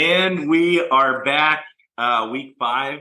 And 0.00 0.50
we 0.50 0.86
are 0.86 1.24
back 1.24 1.64
uh, 1.96 2.28
week 2.30 2.56
five. 2.58 3.00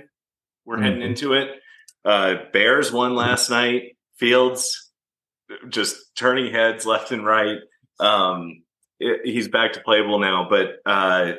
We're 0.65 0.79
heading 0.81 1.01
Mhm. 1.01 1.05
into 1.09 1.33
it. 1.33 1.59
Uh, 2.05 2.35
Bears 2.53 2.89
won 2.91 3.15
last 3.15 3.49
night. 3.49 3.97
Fields 4.17 4.91
just 5.67 6.15
turning 6.15 6.53
heads 6.53 6.85
left 6.85 7.11
and 7.11 7.25
right. 7.25 7.57
Um, 7.99 8.63
it- 9.01 9.25
he's 9.25 9.49
back 9.49 9.73
to 9.73 9.81
playable 9.81 10.19
now, 10.19 10.47
but 10.49 10.77
uh, 10.85 11.33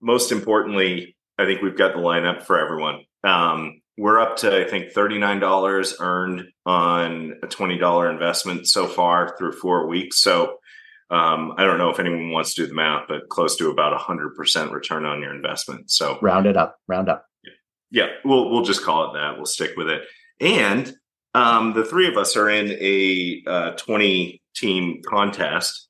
most 0.00 0.30
importantly, 0.30 1.16
I 1.38 1.44
think 1.44 1.60
we've 1.60 1.76
got 1.76 1.92
the 1.94 1.98
lineup 2.00 2.44
for 2.44 2.58
everyone. 2.58 3.04
Um, 3.24 3.80
we're 3.98 4.20
up 4.20 4.36
to 4.38 4.64
I 4.64 4.68
think 4.68 4.92
thirty 4.92 5.18
nine 5.18 5.40
dollars 5.40 5.96
earned 6.00 6.44
on 6.64 7.34
a 7.42 7.48
twenty 7.48 7.78
dollar 7.78 8.08
investment 8.10 8.68
so 8.68 8.86
far 8.86 9.36
through 9.36 9.52
four 9.52 9.88
weeks. 9.88 10.20
So 10.20 10.59
um, 11.10 11.54
I 11.56 11.64
don't 11.64 11.78
know 11.78 11.90
if 11.90 11.98
anyone 11.98 12.30
wants 12.30 12.54
to 12.54 12.62
do 12.62 12.68
the 12.68 12.74
math, 12.74 13.06
but 13.08 13.28
close 13.28 13.56
to 13.56 13.70
about 13.70 13.92
a 13.92 13.98
hundred 13.98 14.34
percent 14.36 14.72
return 14.72 15.04
on 15.04 15.20
your 15.20 15.34
investment. 15.34 15.90
So 15.90 16.18
Round 16.22 16.46
it 16.46 16.56
up. 16.56 16.76
Round 16.88 17.08
up. 17.08 17.26
yeah, 17.44 17.52
yeah 17.90 18.06
we'll 18.24 18.50
we'll 18.50 18.64
just 18.64 18.82
call 18.84 19.10
it 19.10 19.18
that. 19.18 19.36
We'll 19.36 19.46
stick 19.46 19.72
with 19.76 19.88
it. 19.88 20.02
And 20.40 20.92
um, 21.34 21.74
the 21.74 21.84
three 21.84 22.08
of 22.08 22.16
us 22.16 22.36
are 22.36 22.48
in 22.48 22.70
a 22.80 23.42
uh, 23.46 23.70
twenty 23.72 24.40
team 24.54 25.00
contest 25.06 25.88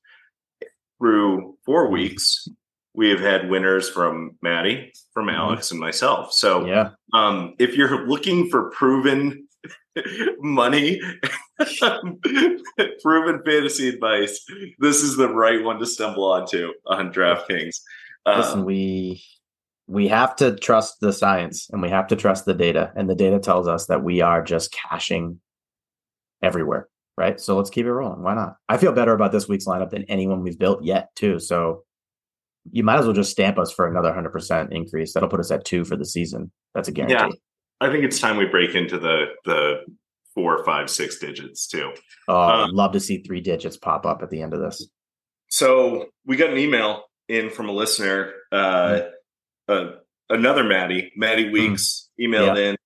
through 0.99 1.57
four 1.65 1.89
weeks. 1.89 2.47
We 2.93 3.09
have 3.09 3.21
had 3.21 3.49
winners 3.49 3.89
from 3.89 4.37
Matty, 4.41 4.91
from 5.13 5.27
Mhm. 5.27 5.33
Alex, 5.35 5.71
and 5.71 5.79
myself. 5.79 6.33
So 6.33 6.65
Yeah. 6.65 6.89
um, 7.13 7.55
if 7.57 7.75
you're 7.77 8.05
looking 8.07 8.49
for 8.49 8.69
proven 8.71 9.47
money, 10.39 10.99
proven 13.01 13.41
fantasy 13.45 13.89
advice, 13.89 14.43
this 14.79 15.01
is 15.01 15.17
the 15.17 15.29
right 15.29 15.63
one 15.63 15.79
to 15.79 15.85
stumble 15.85 16.25
onto 16.31 16.71
on 16.87 17.11
DraftKings. 17.11 17.79
Listen, 18.25 18.59
Um, 18.59 18.65
we 18.65 19.23
we 19.87 20.07
have 20.07 20.35
to 20.37 20.55
trust 20.55 21.01
the 21.01 21.11
science 21.11 21.69
and 21.71 21.81
we 21.81 21.89
have 21.89 22.07
to 22.07 22.15
trust 22.15 22.45
the 22.45 22.53
data. 22.53 22.93
And 22.95 23.09
the 23.09 23.15
data 23.15 23.39
tells 23.39 23.67
us 23.67 23.87
that 23.87 24.03
we 24.03 24.21
are 24.21 24.41
just 24.41 24.71
cashing 24.71 25.41
everywhere. 26.41 26.87
Right. 27.17 27.39
So 27.39 27.57
let's 27.57 27.69
keep 27.69 27.85
it 27.85 27.91
rolling. 27.91 28.23
Why 28.23 28.33
not? 28.33 28.55
I 28.69 28.77
feel 28.77 28.93
better 28.93 29.13
about 29.13 29.33
this 29.33 29.49
week's 29.49 29.65
lineup 29.65 29.89
than 29.89 30.05
anyone 30.05 30.41
we've 30.41 30.57
built 30.57 30.81
yet, 30.83 31.09
too. 31.15 31.39
So 31.39 31.83
you 32.71 32.83
might 32.83 32.99
as 32.99 33.05
well 33.05 33.13
just 33.13 33.31
stamp 33.31 33.59
us 33.59 33.71
for 33.71 33.85
another 33.85 34.11
100% 34.11 34.71
increase. 34.71 35.13
That'll 35.13 35.29
put 35.29 35.41
us 35.41 35.51
at 35.51 35.65
two 35.65 35.83
for 35.83 35.97
the 35.97 36.05
season. 36.05 36.51
That's 36.73 36.87
a 36.87 36.91
guarantee. 36.91 37.15
Yeah. 37.15 37.29
I 37.81 37.91
think 37.91 38.05
it's 38.05 38.19
time 38.19 38.37
we 38.37 38.45
break 38.45 38.75
into 38.75 38.97
the 38.97 39.25
the 39.43 39.81
four, 40.33 40.63
five, 40.63 40.89
six 40.89 41.19
digits 41.19 41.67
too. 41.67 41.91
Oh, 42.27 42.35
Uh, 42.35 42.65
I'd 42.65 42.71
love 42.71 42.93
to 42.93 42.99
see 42.99 43.21
three 43.21 43.41
digits 43.41 43.77
pop 43.77 44.05
up 44.05 44.21
at 44.21 44.29
the 44.29 44.41
end 44.41 44.53
of 44.53 44.59
this. 44.61 44.87
So 45.49 46.07
we 46.25 46.37
got 46.37 46.49
an 46.51 46.57
email 46.57 47.03
in 47.27 47.49
from 47.49 47.69
a 47.69 47.73
listener, 47.73 48.33
uh, 48.51 49.01
uh 49.67 49.91
another 50.29 50.63
Maddie, 50.63 51.11
Maddie 51.15 51.49
Weeks, 51.49 52.09
emailed 52.19 52.57
in. 52.57 52.77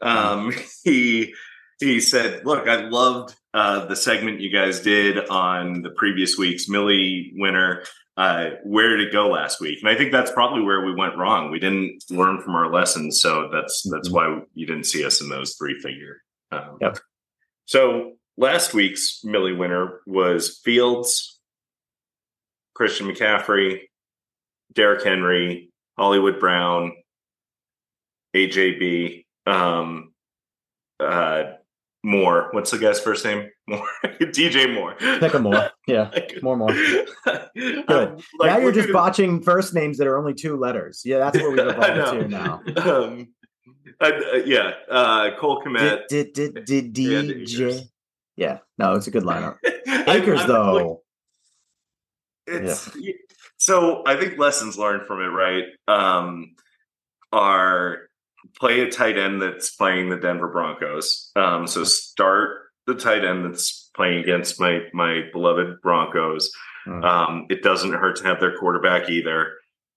Um, 0.00 0.52
he 0.84 1.34
he 1.80 2.00
said, 2.00 2.44
"Look, 2.44 2.68
I 2.68 2.76
loved 2.88 3.34
uh, 3.54 3.86
the 3.86 3.96
segment 3.96 4.40
you 4.40 4.50
guys 4.50 4.80
did 4.80 5.18
on 5.28 5.82
the 5.82 5.90
previous 5.90 6.38
week's 6.38 6.68
Millie 6.68 7.32
winner. 7.34 7.82
Uh, 8.16 8.50
where 8.64 8.96
did 8.96 9.00
it 9.08 9.12
go 9.12 9.28
last 9.28 9.60
week? 9.60 9.78
And 9.80 9.88
I 9.88 9.96
think 9.96 10.12
that's 10.12 10.30
probably 10.30 10.62
where 10.62 10.84
we 10.84 10.94
went 10.94 11.16
wrong. 11.16 11.50
We 11.50 11.58
didn't 11.58 12.04
learn 12.10 12.40
from 12.42 12.54
our 12.54 12.70
lessons, 12.72 13.20
so 13.20 13.48
that's 13.50 13.82
that's 13.90 14.08
Mhm. 14.10 14.12
why 14.12 14.40
you 14.54 14.66
didn't 14.66 14.84
see 14.84 15.04
us 15.04 15.20
in 15.20 15.28
those 15.28 15.56
three 15.56 15.78
figure. 15.80 16.22
Um, 16.52 16.78
Yep. 16.80 16.98
So 17.66 18.12
last 18.36 18.74
week's 18.74 19.20
Millie 19.24 19.54
winner 19.54 20.00
was 20.06 20.60
Fields, 20.64 21.40
Christian 22.74 23.06
McCaffrey, 23.08 23.82
Derrick 24.72 25.04
Henry, 25.04 25.70
Hollywood 25.98 26.40
Brown, 26.40 26.92
AJB, 28.34 29.24
um, 29.46 30.12
uh, 31.00 31.44
Moore. 32.02 32.48
What's 32.50 32.70
the 32.72 32.78
guy's 32.78 33.00
first 33.00 33.24
name? 33.24 33.48
Moore. 33.68 33.86
DJ 34.04 34.72
Moore. 34.74 34.94
Pick 34.98 35.34
a 35.34 35.38
more. 35.38 35.70
Yeah. 35.86 36.10
More, 36.42 36.56
more. 36.56 36.72
Good. 37.54 38.22
now 38.40 38.58
you're 38.58 38.72
just 38.72 38.92
botching 38.92 39.40
first 39.42 39.72
names 39.72 39.98
that 39.98 40.06
are 40.08 40.18
only 40.18 40.34
two 40.34 40.56
letters. 40.56 41.02
Yeah, 41.04 41.18
that's 41.18 41.38
where 41.38 41.50
we've 41.50 41.58
evolved 41.66 42.12
to 42.12 42.28
now. 42.28 42.62
Um, 42.76 43.28
uh, 44.00 44.10
yeah, 44.44 44.72
uh, 44.90 45.30
Cole 45.38 45.62
Kmet. 45.62 46.08
Did, 46.08 46.32
did, 46.32 46.54
did, 46.64 46.92
did 46.92 46.94
DJ. 46.94 47.88
Yeah, 48.36 48.58
no, 48.78 48.94
it's 48.94 49.06
a 49.06 49.10
good 49.10 49.24
lineup. 49.24 49.56
I- 49.64 50.04
I'm- 50.06 50.48
though. 50.48 51.02
it's 52.46 52.90
so 53.56 54.02
I 54.06 54.16
think 54.16 54.38
lessons 54.38 54.76
learned 54.76 55.06
from 55.06 55.20
it, 55.20 55.26
right? 55.26 55.64
Um, 55.86 56.54
are 57.32 58.08
play 58.58 58.80
a 58.80 58.90
tight 58.90 59.16
end 59.18 59.40
that's 59.40 59.74
playing 59.76 60.10
the 60.10 60.16
Denver 60.16 60.48
Broncos. 60.48 61.30
Um, 61.36 61.66
so 61.66 61.84
start 61.84 62.62
the 62.86 62.94
tight 62.94 63.24
end 63.24 63.44
that's 63.44 63.90
playing 63.94 64.18
against 64.18 64.60
my 64.60 64.80
my 64.92 65.22
beloved 65.32 65.80
Broncos. 65.82 66.50
Mm. 66.86 67.04
Um, 67.04 67.46
it 67.48 67.62
doesn't 67.62 67.92
hurt 67.92 68.16
to 68.16 68.24
have 68.24 68.40
their 68.40 68.56
quarterback 68.56 69.08
either, 69.08 69.52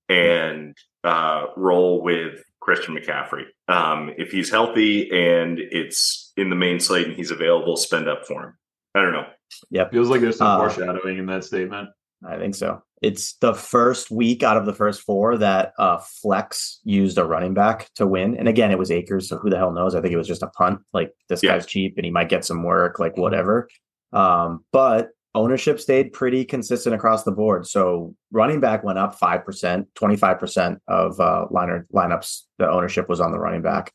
and 0.09 0.78
uh, 1.03 1.47
roll 1.57 2.03
with 2.03 2.44
Christian 2.61 2.95
McCaffrey. 2.97 3.43
Um, 3.67 4.11
if 4.17 4.31
he's 4.31 4.49
healthy 4.49 5.09
and 5.11 5.59
it's 5.59 6.31
in 6.38 6.49
the 6.49 6.55
main 6.55 6.79
slate 6.79 7.07
and 7.07 7.16
he's 7.16 7.31
available, 7.31 7.75
spend 7.77 8.07
up 8.07 8.25
for 8.25 8.43
him. 8.43 8.53
I 8.95 9.01
don't 9.01 9.11
know. 9.13 9.25
Yeah, 9.69 9.88
Feels 9.89 10.09
like 10.09 10.21
there's 10.21 10.38
some 10.38 10.47
Uh, 10.47 10.57
foreshadowing 10.57 11.17
in 11.17 11.25
that 11.27 11.43
statement. 11.43 11.89
I 12.27 12.38
think 12.38 12.55
so. 12.55 12.81
It's 13.01 13.35
the 13.38 13.53
first 13.53 14.09
week 14.09 14.41
out 14.41 14.57
of 14.57 14.66
the 14.66 14.73
first 14.73 15.01
four 15.01 15.38
that 15.38 15.73
uh, 15.77 15.99
Flex 16.21 16.79
used 16.83 17.17
a 17.19 17.25
running 17.25 17.53
back 17.53 17.89
to 17.95 18.07
win. 18.07 18.35
And 18.38 18.47
again, 18.47 18.72
it 18.72 18.79
was 18.79 18.89
Akers, 18.89 19.29
so 19.29 19.37
who 19.37 19.49
the 19.49 19.57
hell 19.57 19.72
knows? 19.72 19.93
I 19.93 20.01
think 20.01 20.13
it 20.13 20.17
was 20.17 20.27
just 20.27 20.41
a 20.41 20.47
punt. 20.47 20.79
Like 20.93 21.11
this 21.29 21.43
Yeah. 21.43 21.51
guy's 21.51 21.66
cheap 21.67 21.93
and 21.97 22.05
he 22.05 22.11
might 22.11 22.29
get 22.29 22.45
some 22.45 22.63
work, 22.63 22.97
like 22.99 23.16
whatever. 23.17 23.67
Um, 24.13 24.66
but 24.72 25.09
ownership 25.35 25.79
stayed 25.79 26.13
pretty 26.13 26.46
consistent 26.46 26.96
across 26.96 27.23
the 27.23 27.31
board. 27.31 27.68
So 27.68 28.16
running 28.31 28.59
back 28.59 28.84
went 28.84 28.97
up 28.97 29.13
five 29.13 29.46
percent, 29.46 29.88
twenty 29.94 30.16
five 30.16 30.40
percent 30.40 30.79
of 30.88 31.19
uh, 31.19 31.46
liner 31.51 31.85
lineups. 31.94 32.41
The 32.57 32.69
ownership 32.69 33.07
was 33.07 33.22
on 33.22 33.31
the 33.31 33.40
running 33.40 33.62
back, 33.62 33.94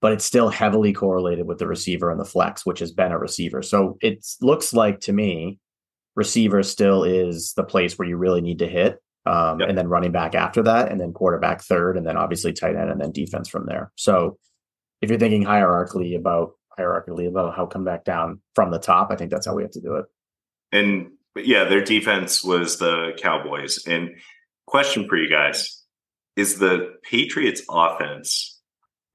but 0.00 0.12
it's 0.12 0.24
still 0.24 0.50
heavily 0.50 0.92
correlated 0.92 1.46
with 1.46 1.58
the 1.58 1.66
receiver 1.66 2.10
and 2.10 2.20
the 2.20 2.24
flex, 2.24 2.64
which 2.64 2.78
has 2.78 2.92
been 2.92 3.10
a 3.10 3.18
receiver. 3.18 3.62
So 3.62 3.98
it 4.00 4.24
looks 4.40 4.72
like 4.72 5.00
to 5.00 5.12
me, 5.12 5.58
receiver 6.14 6.62
still 6.62 7.02
is 7.02 7.54
the 7.54 7.64
place 7.64 7.98
where 7.98 8.06
you 8.06 8.16
really 8.16 8.40
need 8.40 8.60
to 8.60 8.68
hit. 8.68 9.00
Um, 9.26 9.58
Yep. 9.58 9.68
And 9.70 9.78
then 9.78 9.88
running 9.88 10.12
back 10.12 10.34
after 10.34 10.62
that, 10.64 10.92
and 10.92 11.00
then 11.00 11.14
quarterback 11.14 11.62
third, 11.62 11.96
and 11.96 12.06
then 12.06 12.18
obviously 12.18 12.52
tight 12.52 12.76
end, 12.76 12.90
and 12.90 13.00
then 13.00 13.10
defense 13.10 13.48
from 13.48 13.64
there. 13.64 13.90
So 13.96 14.36
if 15.00 15.08
you're 15.08 15.18
thinking 15.18 15.44
hierarchically 15.44 16.14
about 16.14 16.52
hierarchically 16.78 17.26
about 17.26 17.56
how 17.56 17.64
come 17.64 17.84
back 17.84 18.04
down 18.04 18.40
from 18.54 18.70
the 18.70 18.78
top, 18.78 19.10
I 19.10 19.16
think 19.16 19.30
that's 19.30 19.46
how 19.46 19.54
we 19.54 19.62
have 19.62 19.70
to 19.72 19.80
do 19.80 19.94
it. 19.94 20.04
And 20.74 21.12
but 21.34 21.46
yeah, 21.46 21.64
their 21.64 21.82
defense 21.82 22.44
was 22.44 22.78
the 22.78 23.12
Cowboys. 23.16 23.84
And 23.86 24.10
question 24.66 25.08
for 25.08 25.16
you 25.16 25.28
guys 25.30 25.82
is 26.36 26.58
the 26.58 26.94
Patriots 27.08 27.62
offense 27.70 28.60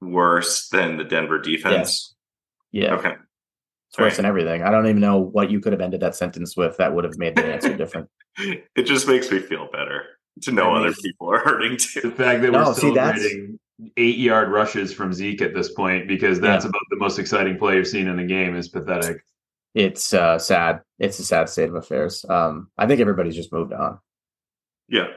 worse 0.00 0.68
than 0.68 0.96
the 0.96 1.04
Denver 1.04 1.38
defense? 1.38 2.14
Yeah, 2.72 2.94
Okay. 2.94 3.14
it's 3.90 3.98
worse 3.98 4.16
than 4.16 4.24
everything. 4.26 4.62
I 4.62 4.70
don't 4.70 4.86
even 4.86 5.00
know 5.00 5.18
what 5.18 5.50
you 5.50 5.60
could 5.60 5.72
have 5.72 5.80
ended 5.80 6.00
that 6.00 6.14
sentence 6.16 6.56
with 6.56 6.76
that 6.78 6.94
would 6.94 7.04
have 7.04 7.18
made 7.18 7.36
the 7.36 7.44
answer 7.44 7.76
different. 7.76 8.08
It 8.76 8.84
just 8.84 9.08
makes 9.08 9.30
me 9.30 9.40
feel 9.40 9.68
better 9.72 10.04
to 10.42 10.52
know 10.52 10.70
I 10.70 10.78
mean, 10.78 10.86
other 10.86 10.96
people 11.02 11.30
are 11.32 11.40
hurting 11.40 11.76
too. 11.76 12.00
The 12.02 12.10
fact 12.12 12.42
that 12.42 12.52
No, 12.52 12.64
we're 12.66 12.74
see, 12.74 12.94
that's- 12.94 13.20
celebrating 13.20 13.58
eight 13.96 14.18
yard 14.18 14.50
rushes 14.50 14.92
from 14.94 15.12
Zeke 15.12 15.42
at 15.42 15.52
this 15.54 15.72
point 15.72 16.06
because 16.06 16.38
that's 16.40 16.64
about 16.64 16.80
the 16.90 16.96
most 16.96 17.18
exciting 17.18 17.58
play 17.58 17.76
you've 17.76 17.86
seen 17.88 18.06
in 18.08 18.16
the 18.16 18.24
game 18.24 18.54
is 18.54 18.68
pathetic. 18.68 19.18
It's 19.74 20.12
uh, 20.12 20.38
sad. 20.38 20.80
It's 20.98 21.18
a 21.18 21.24
sad 21.24 21.48
state 21.48 21.68
of 21.68 21.74
affairs. 21.74 22.24
Um, 22.28 22.70
I 22.76 22.86
think 22.86 23.00
everybody's 23.00 23.36
just 23.36 23.52
moved 23.52 23.72
on. 23.72 23.98
Yeah. 24.88 25.08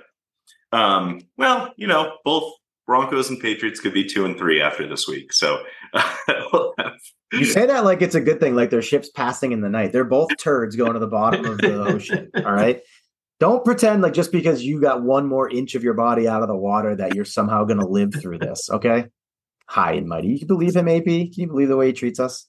Um, 0.72 1.22
well, 1.38 1.74
you 1.76 1.88
know, 1.88 2.18
both 2.24 2.54
Broncos 2.86 3.30
and 3.30 3.40
Patriots 3.40 3.80
could 3.80 3.94
be 3.94 4.04
two 4.06 4.26
and 4.26 4.38
three 4.38 4.62
after 4.62 4.88
this 4.88 5.08
week. 5.08 5.34
So 5.34 5.64
we'll 6.54 6.74
have- 6.78 6.94
You 7.32 7.46
say 7.46 7.66
that 7.66 7.84
like 7.84 8.02
it's 8.02 8.16
a 8.16 8.22
good 8.22 8.40
thing, 8.40 8.56
like 8.56 8.70
their 8.70 8.82
ships 8.82 9.10
passing 9.10 9.52
in 9.52 9.62
the 9.62 9.70
night. 9.70 9.92
They're 9.92 10.04
both 10.04 10.30
turds 10.38 10.76
going 10.76 10.94
to 10.94 11.00
the 11.00 11.08
bottom 11.08 11.46
of 11.46 11.58
the 11.60 11.84
ocean. 11.84 12.30
All 12.36 12.54
right. 12.54 12.82
Don't 13.40 13.66
pretend 13.66 14.04
like 14.04 14.14
just 14.14 14.32
because 14.32 14.64
you 14.64 14.80
got 14.80 15.02
one 15.04 15.28
more 15.28 15.50
inch 15.50 15.76
of 15.76 15.84
your 15.84 15.96
body 15.96 16.28
out 16.28 16.44
of 16.44 16.48
the 16.48 16.56
water 16.56 16.96
that 16.96 17.16
you're 17.16 17.26
somehow 17.26 17.64
going 17.66 17.80
to 17.80 17.88
live 17.88 18.14
through 18.14 18.38
this. 18.40 18.70
Okay. 18.70 19.06
High 19.68 19.94
and 19.94 20.08
mighty. 20.08 20.28
You 20.28 20.40
can 20.40 20.48
believe 20.48 20.76
him, 20.76 20.88
AB. 20.88 21.30
Can 21.32 21.42
you 21.42 21.48
believe 21.48 21.68
the 21.70 21.76
way 21.78 21.88
he 21.88 21.94
treats 21.94 22.20
us? 22.20 22.48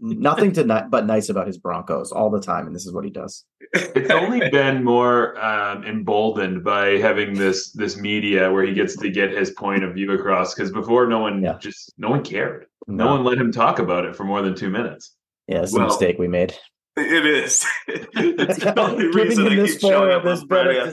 Nothing 0.00 0.52
to 0.52 0.64
ni- 0.64 0.88
but 0.90 1.06
nice 1.06 1.28
about 1.28 1.46
his 1.46 1.58
Broncos 1.58 2.10
all 2.12 2.28
the 2.30 2.40
time, 2.40 2.66
and 2.66 2.74
this 2.74 2.86
is 2.86 2.92
what 2.92 3.04
he 3.04 3.10
does. 3.10 3.44
It's 3.72 4.10
only 4.10 4.48
been 4.50 4.82
more 4.82 5.38
um, 5.44 5.84
emboldened 5.84 6.64
by 6.64 6.98
having 6.98 7.34
this 7.34 7.70
this 7.72 7.96
media 7.96 8.50
where 8.52 8.64
he 8.64 8.74
gets 8.74 8.96
to 8.96 9.10
get 9.10 9.30
his 9.30 9.50
point 9.52 9.84
of 9.84 9.94
view 9.94 10.10
across. 10.12 10.54
Because 10.54 10.72
before, 10.72 11.06
no 11.06 11.20
one 11.20 11.42
Yeah. 11.42 11.56
just 11.60 11.92
no 11.98 12.10
one 12.10 12.24
cared. 12.24 12.66
No. 12.88 13.04
No, 13.04 13.10
one 13.12 13.24
let 13.24 13.38
him 13.38 13.52
talk 13.52 13.78
about 13.78 14.04
it 14.06 14.16
for 14.16 14.24
more 14.24 14.42
than 14.42 14.54
two 14.54 14.70
minutes. 14.70 15.14
yeah, 15.46 15.62
it's 15.62 15.72
Well, 15.72 15.82
a 15.84 15.86
mistake 15.86 16.18
we 16.18 16.26
made. 16.26 16.54
it 16.96 17.26
is. 17.26 17.64
it's 17.86 18.58
the 18.64 18.80
only 18.80 19.06
reason 19.08 19.46
I 19.46 19.54
this 19.54 19.72
keep 19.78 19.82
showing 19.82 20.10
up 20.10 20.24
this 20.24 20.42
better 20.44 20.90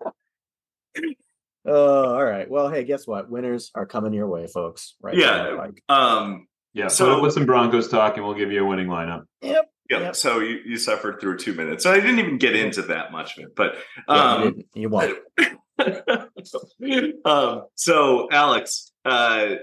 Oh, 1.65 2.15
all 2.15 2.25
right. 2.25 2.50
Well, 2.50 2.69
hey, 2.69 2.83
guess 2.83 3.06
what? 3.06 3.30
Winners 3.30 3.69
are 3.75 3.86
coming 3.86 4.13
your 4.13 4.27
way, 4.27 4.47
folks. 4.47 4.95
Right? 5.01 5.15
Yeah. 5.15 5.50
Like, 5.50 5.83
Um, 5.89 6.47
Yeah. 6.74 6.88
So- 6.88 7.06
So 7.16 7.21
with 7.21 7.33
some 7.33 7.45
Broncos 7.45 7.88
talk, 7.88 8.18
and 8.18 8.25
we'll 8.25 8.36
give 8.36 8.51
you 8.51 8.63
a 8.63 8.66
winning 8.66 8.88
lineup. 8.88 9.24
yep. 9.42 9.69
yeah. 9.89 10.00
Yep. 10.00 10.16
So 10.16 10.39
you, 10.39 10.60
you 10.66 10.77
suffered 10.77 11.19
through 11.19 11.38
two 11.38 11.54
minutes. 11.54 11.83
So 11.83 11.92
I 11.92 11.95
didn't 12.00 12.19
even 12.19 12.38
get 12.38 12.56
into 12.56 12.81
that 12.83 13.12
much 13.12 13.38
of 13.38 13.45
it, 13.45 13.56
but 13.56 13.75
Yeah, 14.07 14.13
you, 14.16 14.21
um, 14.21 14.44
didn't. 14.44 14.66
you 14.75 14.89
won't. 14.89 15.18
um, 17.25 17.63
so 17.75 18.27
Alex, 18.31 18.92
uh, 19.06 19.56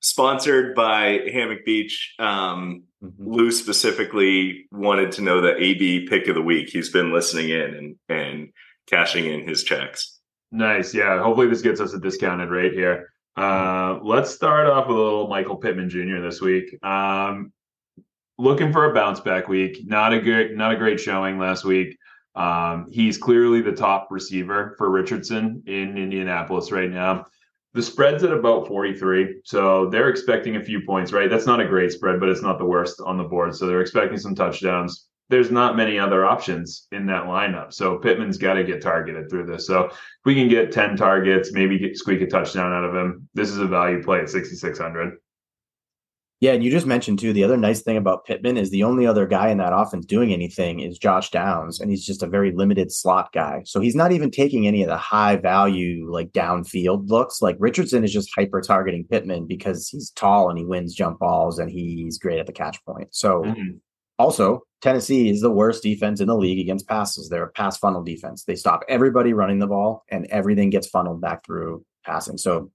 sponsored 0.00 0.74
by 0.74 1.20
Hammock 1.32 1.64
Beach. 1.64 2.14
Um, 2.18 2.84
Mhm. 3.02 3.12
Lou 3.20 3.52
specifically 3.52 4.66
wanted 4.72 5.12
to 5.12 5.22
know 5.22 5.40
the 5.40 5.54
AB 5.56 6.06
pick 6.08 6.26
of 6.26 6.34
the 6.34 6.42
week. 6.42 6.68
He's 6.68 6.90
been 6.90 7.12
listening 7.12 7.50
in 7.50 7.74
and 7.74 7.96
and 8.08 8.48
cashing 8.88 9.24
in 9.26 9.46
his 9.46 9.62
checks. 9.62 10.18
Nice. 10.50 10.92
Yeah. 10.94 11.22
Hopefully 11.22 11.46
this 11.46 11.62
gets 11.62 11.80
us 11.80 11.92
a 11.94 12.00
discounted 12.00 12.48
rate 12.48 12.72
here. 12.72 13.12
Uh, 13.38 14.00
let's 14.02 14.34
start 14.34 14.66
off 14.66 14.88
with 14.88 14.96
a 14.96 15.00
little 15.00 15.28
Michael 15.28 15.56
Pittman 15.56 15.88
Jr. 15.88 16.20
this 16.20 16.40
week. 16.40 16.76
Um, 16.84 17.52
looking 18.36 18.72
for 18.72 18.90
a 18.90 18.94
bounce 18.94 19.20
back 19.20 19.46
week. 19.46 19.86
Not 19.86 20.12
a 20.12 20.20
good, 20.20 20.56
not 20.56 20.72
a 20.72 20.76
great 20.76 20.98
showing 20.98 21.38
last 21.38 21.64
week. 21.64 21.96
Um, 22.34 22.86
he's 22.90 23.16
clearly 23.16 23.60
the 23.60 23.72
top 23.72 24.08
receiver 24.10 24.74
for 24.76 24.90
Richardson 24.90 25.62
in 25.66 25.96
Indianapolis 25.96 26.72
right 26.72 26.90
now. 26.90 27.26
The 27.74 27.82
spread's 27.82 28.24
at 28.24 28.32
about 28.32 28.66
43, 28.66 29.42
so 29.44 29.88
they're 29.88 30.08
expecting 30.08 30.56
a 30.56 30.64
few 30.64 30.80
points, 30.84 31.12
right? 31.12 31.30
That's 31.30 31.46
not 31.46 31.60
a 31.60 31.66
great 31.66 31.92
spread, 31.92 32.18
but 32.18 32.28
it's 32.28 32.42
not 32.42 32.58
the 32.58 32.64
worst 32.64 33.00
on 33.00 33.18
the 33.18 33.24
board. 33.24 33.54
So 33.54 33.66
they're 33.66 33.82
expecting 33.82 34.18
some 34.18 34.34
touchdowns. 34.34 35.07
There's 35.30 35.50
not 35.50 35.76
many 35.76 35.98
other 35.98 36.24
options 36.24 36.86
in 36.90 37.06
that 37.06 37.24
lineup. 37.24 37.72
So 37.72 37.98
Pittman's 37.98 38.38
got 38.38 38.54
to 38.54 38.64
get 38.64 38.80
targeted 38.80 39.28
through 39.28 39.46
this. 39.46 39.66
So 39.66 39.84
if 39.86 39.92
we 40.24 40.34
can 40.34 40.48
get 40.48 40.72
10 40.72 40.96
targets, 40.96 41.52
maybe 41.52 41.78
get, 41.78 41.98
squeak 41.98 42.22
a 42.22 42.26
touchdown 42.26 42.72
out 42.72 42.84
of 42.84 42.94
him, 42.94 43.28
this 43.34 43.50
is 43.50 43.58
a 43.58 43.66
value 43.66 44.02
play 44.02 44.20
at 44.20 44.30
6,600. 44.30 45.18
Yeah, 46.40 46.52
and 46.52 46.62
you 46.62 46.70
just 46.70 46.86
mentioned 46.86 47.18
too. 47.18 47.32
The 47.32 47.42
other 47.42 47.56
nice 47.56 47.82
thing 47.82 47.96
about 47.96 48.24
Pittman 48.24 48.56
is 48.56 48.70
the 48.70 48.84
only 48.84 49.06
other 49.06 49.26
guy 49.26 49.48
in 49.48 49.58
that 49.58 49.72
offense 49.74 50.06
doing 50.06 50.32
anything 50.32 50.78
is 50.78 50.96
Josh 50.96 51.30
Downs, 51.30 51.80
and 51.80 51.90
he's 51.90 52.06
just 52.06 52.22
a 52.22 52.28
very 52.28 52.52
limited 52.52 52.92
slot 52.92 53.32
guy. 53.32 53.62
So 53.64 53.80
he's 53.80 53.96
not 53.96 54.12
even 54.12 54.30
taking 54.30 54.68
any 54.68 54.82
of 54.82 54.88
the 54.88 54.96
high 54.96 55.34
value 55.34 56.08
like 56.08 56.30
downfield 56.30 57.08
looks. 57.10 57.42
Like 57.42 57.56
Richardson 57.58 58.04
is 58.04 58.12
just 58.12 58.30
hyper 58.36 58.60
targeting 58.60 59.04
Pittman 59.04 59.46
because 59.48 59.88
he's 59.88 60.10
tall 60.10 60.48
and 60.48 60.56
he 60.56 60.64
wins 60.64 60.94
jump 60.94 61.18
balls 61.18 61.58
and 61.58 61.68
he's 61.68 62.18
great 62.18 62.38
at 62.38 62.46
the 62.46 62.52
catch 62.52 62.82
point. 62.84 63.08
So 63.10 63.42
Mhm. 63.42 63.80
Also 64.18 64.62
Tennessee 64.80 65.28
is 65.30 65.40
the 65.40 65.50
worst 65.50 65.82
defense 65.82 66.20
in 66.20 66.28
the 66.28 66.36
league 66.36 66.58
against 66.60 66.86
passes. 66.88 67.28
They're 67.28 67.44
a 67.44 67.50
pass 67.50 67.76
funnel 67.78 68.02
defense. 68.02 68.44
They 68.44 68.54
stop 68.54 68.84
everybody 68.88 69.32
running 69.32 69.58
the 69.58 69.66
ball 69.66 70.04
and 70.10 70.26
everything 70.26 70.70
gets 70.70 70.88
funneled 70.88 71.20
back 71.20 71.44
through 71.44 71.84
passing. 72.04 72.38
So 72.38 72.70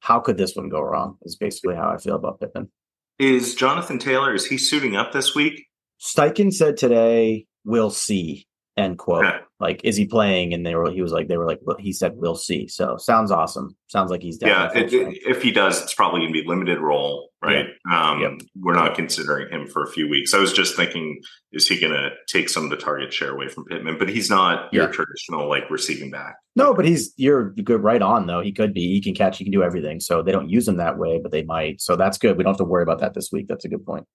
how 0.00 0.18
could 0.20 0.36
this 0.38 0.56
one 0.56 0.68
go 0.68 0.80
wrong? 0.80 1.16
Is 1.22 1.36
basically 1.36 1.76
how 1.76 1.88
I 1.90 1.98
feel 1.98 2.16
about 2.16 2.40
Pittman. 2.40 2.70
Is 3.18 3.54
Jonathan 3.54 3.98
Taylor? 3.98 4.34
Is 4.34 4.46
he 4.46 4.56
suiting 4.58 4.96
up 4.96 5.12
this 5.12 5.34
week? 5.34 5.66
Steichen 6.00 6.52
said 6.52 6.76
today, 6.78 7.46
"We'll 7.64 7.90
see." 7.90 8.46
End 8.78 8.96
quote. 8.98 9.26
Okay. 9.26 9.38
Like, 9.58 9.82
is 9.84 9.96
he 9.96 10.06
playing? 10.06 10.54
And 10.54 10.64
they 10.64 10.74
were. 10.74 10.90
He 10.90 11.02
was 11.02 11.12
like, 11.12 11.28
they 11.28 11.36
were 11.36 11.44
like, 11.46 11.58
well, 11.62 11.76
he 11.78 11.92
said, 11.92 12.12
"We'll 12.16 12.34
see." 12.36 12.66
So 12.66 12.96
sounds 12.96 13.30
awesome. 13.30 13.76
Sounds 13.88 14.10
like 14.10 14.22
he's 14.22 14.38
Yeah, 14.40 14.68
definitely. 14.68 14.98
it, 14.98 15.02
full 15.04 15.12
it- 15.12 15.36
if 15.36 15.42
he 15.42 15.50
does, 15.52 15.82
it's 15.82 15.92
probably 15.92 16.20
going 16.20 16.32
to 16.32 16.40
be 16.42 16.48
limited 16.48 16.78
role, 16.78 17.29
right? 17.42 17.66
Um, 17.90 18.20
Yep. 18.20 18.32
We're 18.56 18.74
not 18.74 18.94
considering 18.94 19.50
him 19.50 19.66
for 19.66 19.82
a 19.82 19.90
few 19.90 20.08
weeks. 20.08 20.34
I 20.34 20.38
was 20.38 20.52
just 20.52 20.76
thinking, 20.76 21.20
is 21.52 21.66
he 21.66 21.78
going 21.80 21.92
to 21.92 22.10
take 22.28 22.48
some 22.48 22.64
of 22.64 22.70
the 22.70 22.76
target 22.76 23.12
share 23.12 23.30
away 23.30 23.48
from 23.48 23.64
Pittman? 23.64 23.98
But 23.98 24.08
he's 24.08 24.28
not 24.28 24.72
your 24.72 24.88
traditional 24.88 25.48
like 25.48 25.70
receiving 25.70 26.10
back. 26.10 26.36
No, 26.56 26.74
but 26.74 26.84
he's 26.84 27.12
you're 27.16 27.50
good 27.50 27.82
right 27.82 28.02
on 28.02 28.26
though. 28.26 28.40
He 28.40 28.52
could 28.52 28.74
be. 28.74 28.88
He 28.92 29.00
can 29.00 29.14
catch. 29.14 29.38
He 29.38 29.44
can 29.44 29.52
do 29.52 29.62
everything. 29.62 30.00
So 30.00 30.22
they 30.22 30.32
don't 30.32 30.50
use 30.50 30.68
him 30.68 30.76
that 30.76 30.98
way, 30.98 31.18
but 31.22 31.32
they 31.32 31.42
might. 31.42 31.80
So 31.80 31.96
that's 31.96 32.18
good. 32.18 32.36
We 32.36 32.44
don't 32.44 32.52
have 32.52 32.58
to 32.58 32.64
worry 32.64 32.82
about 32.82 33.00
that 33.00 33.14
this 33.14 33.30
week. 33.32 33.46
That's 33.48 33.64
a 33.64 33.68
good 33.68 33.84
point. 33.86 34.06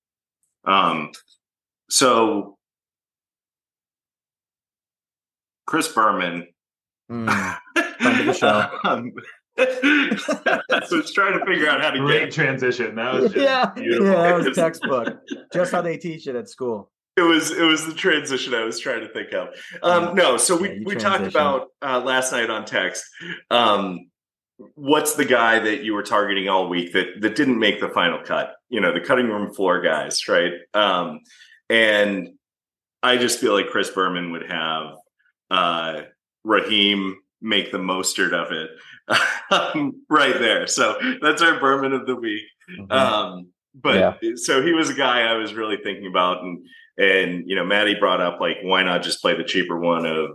Um, 0.65 1.11
so 1.89 2.57
Chris 5.65 5.87
Berman. 5.87 6.47
Hmm. 7.09 7.27
Friend 7.99 8.19
of 8.19 8.25
the 8.25 8.33
show. 8.33 8.69
Um, 8.83 9.11
I 9.57 10.59
was 10.91 11.13
trying 11.13 11.39
to 11.39 11.45
figure 11.45 11.69
out 11.69 11.81
how 11.81 11.91
to 11.91 11.99
Great 11.99 12.25
get. 12.25 12.33
transition. 12.33 12.95
That 12.95 13.13
was 13.13 13.23
just 13.31 13.35
yeah, 13.37 13.71
beautiful. 13.71 14.07
yeah, 14.07 14.21
that 14.21 14.35
was 14.35 14.55
textbook. 14.55 15.21
Just 15.53 15.71
how 15.71 15.81
they 15.81 15.97
teach 15.97 16.27
it 16.27 16.35
at 16.35 16.49
school. 16.49 16.91
It 17.17 17.21
was 17.21 17.51
it 17.51 17.63
was 17.63 17.85
the 17.85 17.93
transition 17.93 18.53
I 18.53 18.65
was 18.65 18.79
trying 18.79 19.01
to 19.01 19.07
think 19.07 19.31
of. 19.33 19.49
Um, 19.81 20.15
no, 20.15 20.35
so 20.35 20.57
we 20.57 20.69
Yeah, 20.69 20.79
we 20.83 20.95
talked 20.95 21.25
about 21.25 21.69
uh, 21.81 22.01
last 22.01 22.33
night 22.33 22.49
on 22.49 22.65
text. 22.65 23.05
Um, 23.49 24.09
what's 24.75 25.15
the 25.15 25.23
guy 25.23 25.59
that 25.59 25.83
you 25.83 25.93
were 25.93 26.03
targeting 26.03 26.49
all 26.49 26.67
week 26.67 26.91
that 26.91 27.21
that 27.21 27.35
didn't 27.37 27.57
make 27.57 27.79
the 27.79 27.89
final 27.89 28.19
cut? 28.21 28.55
You 28.67 28.81
know, 28.81 28.93
the 28.93 28.99
cutting 28.99 29.27
room 29.29 29.53
floor 29.53 29.79
guys, 29.79 30.27
right? 30.27 30.51
Um, 30.73 31.21
and 31.69 32.31
I 33.01 33.15
just 33.15 33.39
feel 33.39 33.53
like 33.53 33.69
Chris 33.69 33.89
Berman 33.89 34.31
would 34.33 34.51
have 34.51 34.95
uh, 35.49 36.01
Raheem 36.43 37.17
make 37.41 37.71
the 37.71 37.77
mostert 37.77 38.33
of 38.33 38.51
it 38.51 38.69
right 40.09 40.39
there. 40.39 40.67
So 40.67 40.97
that's 41.21 41.41
our 41.41 41.59
Berman 41.59 41.93
of 41.93 42.05
the 42.05 42.15
week. 42.15 42.43
Mhm. 42.69 42.91
Um, 42.91 43.47
but 43.75 44.19
so 44.35 44.61
he 44.61 44.71
was 44.71 44.89
a 44.89 44.93
guy 44.93 45.21
I 45.23 45.33
was 45.33 45.53
really 45.53 45.77
thinking 45.77 46.07
about, 46.07 46.43
and 46.43 46.65
and 46.97 47.43
you 47.49 47.55
know, 47.55 47.65
Matty 47.65 47.95
brought 47.95 48.21
up 48.21 48.39
like, 48.39 48.57
why 48.63 48.83
not 48.83 49.03
just 49.03 49.21
play 49.21 49.35
the 49.35 49.43
cheaper 49.43 49.77
one 49.77 50.05
of 50.05 50.31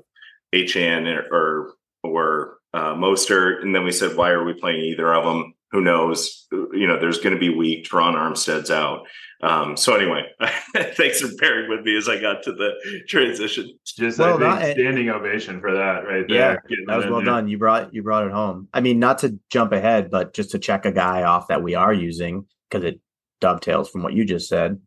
Achane 0.55 1.06
or 1.06 1.26
or, 1.32 1.75
or 2.05 2.56
uh, 2.75 2.94
Mostert, 2.94 3.62
and 3.62 3.75
then 3.75 3.84
we 3.84 3.93
said, 3.93 4.17
why 4.17 4.31
are 4.31 4.44
we 4.44 4.52
playing 4.52 4.81
either 4.81 5.12
of 5.12 5.25
them? 5.25 5.55
Who 5.72 5.81
knows? 5.81 6.46
You 6.50 6.87
know, 6.87 6.99
there's 6.99 7.19
going 7.19 7.34
to 7.34 7.38
be 7.38 7.49
weak. 7.55 7.84
Terron 7.88 8.14
Armstead's 8.14 8.70
out. 8.70 9.02
Um, 9.43 9.76
so 9.76 9.94
anyway, 9.94 10.25
thanks 10.96 11.20
for 11.20 11.28
bearing 11.38 11.70
with 11.70 11.82
me 11.84 11.96
as 11.96 12.08
I 12.08 12.20
got 12.20 12.43
to 12.43 12.52
the 12.52 12.70
transition. 13.08 13.72
Just 13.87 14.19
Well, 14.19 14.34
I 14.34 14.38
think 14.38 14.40
not- 14.43 14.62
standing 14.72 15.08
ovation 15.11 15.61
for 15.61 15.72
that 15.72 16.00
right 16.06 16.26
there. 16.28 16.37
Yeah, 16.37 16.56
Getting 16.69 16.84
That 16.88 16.96
was 16.96 17.06
well 17.06 17.17
there. 17.17 17.25
done. 17.26 17.49
You 17.49 17.56
brought 17.56 17.94
you 17.94 18.02
brought 18.02 18.26
it 18.26 18.33
home. 18.33 18.68
I 18.75 18.80
mean, 18.80 18.99
not 18.99 19.18
to 19.18 19.38
jump 19.50 19.73
ahead, 19.73 20.11
but 20.11 20.35
just 20.35 20.50
to 20.50 20.59
check 20.59 20.85
a 20.85 20.92
guy 20.92 21.23
off 21.23 21.49
that 21.49 21.62
we 21.62 21.75
are 21.75 21.92
using 21.92 22.47
because 22.68 22.85
it 22.85 23.00
dovetails 23.40 23.88
from 23.88 24.02
what 24.02 24.12
you 24.12 24.25
just 24.25 24.49
said. 24.49 24.78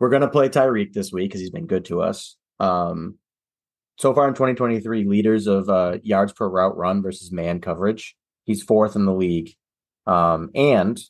We're 0.00 0.10
gonna 0.10 0.30
play 0.30 0.48
Tyreek 0.48 0.92
this 0.92 1.12
week 1.12 1.30
because 1.30 1.40
he's 1.40 1.50
been 1.50 1.66
good 1.66 1.84
to 1.86 2.02
us. 2.02 2.36
Um, 2.60 3.18
so 3.98 4.14
far 4.14 4.26
in 4.28 4.34
2023, 4.34 5.04
leaders 5.04 5.46
of 5.46 5.68
uh, 5.68 5.98
yards 6.02 6.32
per 6.32 6.48
route 6.48 6.76
run 6.76 7.02
versus 7.02 7.30
man 7.32 7.60
coverage. 7.60 8.16
He's 8.44 8.62
fourth 8.62 8.96
in 8.96 9.04
the 9.06 9.12
league, 9.14 9.50
um, 10.06 10.50
and 10.54 11.00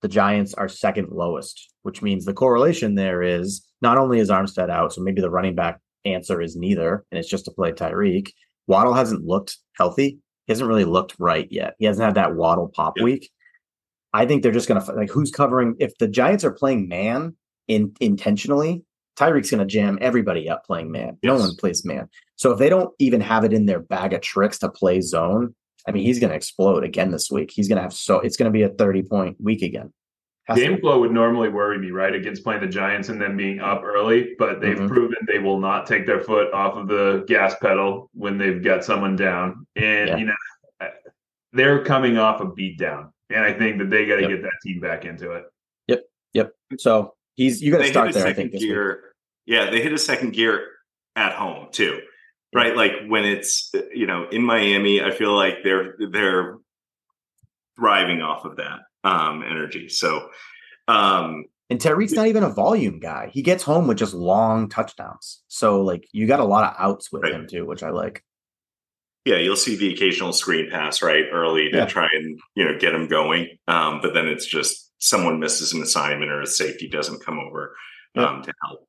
the 0.00 0.08
Giants 0.08 0.54
are 0.54 0.68
second 0.68 1.08
lowest, 1.10 1.72
which 1.82 2.02
means 2.02 2.24
the 2.24 2.32
correlation 2.34 2.94
there 2.94 3.22
is 3.22 3.66
not 3.80 3.98
only 3.98 4.18
is 4.18 4.30
Armstead 4.30 4.70
out, 4.70 4.92
so 4.92 5.00
maybe 5.00 5.20
the 5.20 5.30
running 5.30 5.54
back 5.54 5.80
answer 6.04 6.40
is 6.40 6.56
neither, 6.56 7.04
and 7.10 7.18
it's 7.18 7.28
just 7.28 7.44
to 7.44 7.50
play 7.50 7.72
Tyreek. 7.72 8.30
Waddle 8.66 8.94
hasn't 8.94 9.24
looked 9.24 9.58
healthy. 9.76 10.18
He 10.46 10.52
hasn't 10.52 10.68
really 10.68 10.84
looked 10.84 11.14
right 11.18 11.46
yet. 11.50 11.74
He 11.78 11.84
hasn't 11.86 12.04
had 12.04 12.16
that 12.16 12.34
Waddle 12.34 12.68
pop 12.68 12.94
Yeah. 12.98 13.04
week. 13.04 13.30
I 14.12 14.26
think 14.26 14.42
they're 14.42 14.52
just 14.52 14.68
gonna 14.68 14.84
like 14.94 15.10
who's 15.10 15.30
covering. 15.30 15.76
If 15.78 15.96
the 15.98 16.08
Giants 16.08 16.44
are 16.44 16.50
playing 16.52 16.88
man 16.88 17.36
in 17.68 17.94
intentionally, 18.00 18.84
Tyreek's 19.16 19.50
gonna 19.50 19.64
jam 19.64 19.98
everybody 20.00 20.48
up 20.48 20.64
playing 20.66 20.90
man. 20.90 21.16
No 21.22 21.36
one 21.36 21.54
plays 21.56 21.84
man. 21.84 22.08
So 22.36 22.50
if 22.52 22.58
they 22.58 22.68
don't 22.68 22.92
even 22.98 23.20
have 23.20 23.44
it 23.44 23.52
in 23.52 23.66
their 23.66 23.80
bag 23.80 24.12
of 24.12 24.20
tricks 24.20 24.58
to 24.58 24.68
play 24.68 25.00
zone, 25.00 25.54
I 25.86 25.92
mean, 25.92 26.04
he's 26.04 26.18
gonna 26.20 26.34
explode 26.34 26.84
again 26.84 27.10
this 27.10 27.30
week. 27.30 27.50
He's 27.52 27.68
gonna 27.68 27.82
have 27.82 27.92
so 27.92 28.20
it's 28.20 28.36
gonna 28.36 28.50
be 28.50 28.62
a 28.62 28.68
thirty 28.68 29.02
point 29.02 29.36
week 29.40 29.62
again. 29.62 29.92
Has 30.44 30.58
Game 30.58 30.80
flow 30.80 30.98
would 31.00 31.12
normally 31.12 31.48
worry 31.48 31.78
me, 31.78 31.92
right, 31.92 32.12
against 32.14 32.42
playing 32.42 32.60
the 32.62 32.66
Giants 32.66 33.08
and 33.08 33.20
then 33.22 33.36
being 33.36 33.60
up 33.60 33.82
early, 33.84 34.34
but 34.40 34.60
they've 34.60 34.76
Mhm. 34.76 34.88
proven 34.88 35.18
they 35.28 35.38
will 35.38 35.60
not 35.60 35.86
take 35.86 36.04
their 36.04 36.18
foot 36.20 36.52
off 36.52 36.74
of 36.76 36.88
the 36.88 37.24
gas 37.28 37.54
pedal 37.60 38.10
when 38.12 38.38
they've 38.38 38.60
got 38.62 38.84
someone 38.84 39.14
down. 39.14 39.66
And, 39.76 40.08
Yeah. 40.08 40.16
you 40.16 40.24
know, 40.26 40.34
they're 41.52 41.84
coming 41.84 42.18
off 42.18 42.40
a 42.40 42.46
beat 42.46 42.76
down. 42.76 43.12
And 43.30 43.40
I 43.44 43.52
think 43.52 43.78
that 43.78 43.88
they 43.90 44.04
got 44.06 44.16
to 44.16 44.22
Yep. 44.22 44.30
get 44.30 44.42
that 44.42 44.52
team 44.64 44.80
back 44.80 45.04
into 45.04 45.30
it. 45.32 45.44
Yep. 45.86 46.02
Yep. 46.34 46.52
So 46.78 47.14
he's 47.36 47.62
you 47.62 47.70
got 47.70 47.78
to 47.78 47.84
start 47.86 48.12
there. 48.12 48.24
I 48.24 48.30
second 48.30 48.50
think 48.50 48.62
gear. 48.62 49.14
Yeah, 49.46 49.70
they 49.70 49.80
hit 49.80 49.92
a 49.92 49.98
second 49.98 50.32
gear 50.32 50.66
at 51.14 51.32
home 51.34 51.68
too, 51.70 52.00
right? 52.54 52.76
Like 52.76 52.92
when 53.08 53.24
it's 53.24 53.70
you 53.94 54.06
know 54.06 54.28
in 54.30 54.42
Miami, 54.42 55.02
I 55.02 55.10
feel 55.10 55.34
like 55.34 55.58
they're 55.64 55.94
they're 56.10 56.56
thriving 57.76 58.20
off 58.22 58.44
of 58.44 58.56
that 58.56 58.80
um, 59.04 59.42
energy. 59.42 59.88
So 59.88 60.28
um, 60.88 61.44
And 61.70 61.80
Tyreek's 61.80 62.12
not 62.12 62.26
even 62.26 62.42
a 62.42 62.50
volume 62.50 63.00
guy. 63.00 63.30
He 63.32 63.42
gets 63.42 63.62
home 63.62 63.86
with 63.86 63.98
just 63.98 64.14
long 64.14 64.68
touchdowns. 64.68 65.42
So 65.48 65.82
like 65.82 66.06
you 66.12 66.26
got 66.26 66.40
a 66.40 66.44
lot 66.44 66.64
of 66.70 66.76
outs 66.78 67.10
with 67.10 67.22
Right. 67.22 67.32
him 67.32 67.46
too, 67.48 67.64
which 67.66 67.82
I 67.82 67.90
like. 67.90 68.22
yeah, 69.24 69.36
you'll 69.36 69.56
see 69.56 69.76
the 69.76 69.92
occasional 69.94 70.32
screen 70.32 70.68
pass 70.70 71.00
right 71.02 71.24
early 71.32 71.70
to 71.70 71.78
Yeah. 71.78 71.86
try 71.86 72.08
and 72.12 72.38
you 72.54 72.64
know 72.64 72.78
get 72.78 72.94
him 72.94 73.08
going, 73.08 73.48
um, 73.68 74.00
but 74.02 74.14
then 74.14 74.26
it's 74.28 74.46
just 74.46 74.90
someone 74.98 75.40
misses 75.40 75.72
an 75.72 75.82
assignment 75.82 76.30
or 76.30 76.40
a 76.42 76.46
safety 76.46 76.88
doesn't 76.88 77.24
come 77.24 77.38
over 77.40 77.74
Yeah. 78.14 78.24
um, 78.26 78.42
to 78.42 78.52
help. 78.64 78.86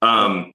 Um, 0.00 0.52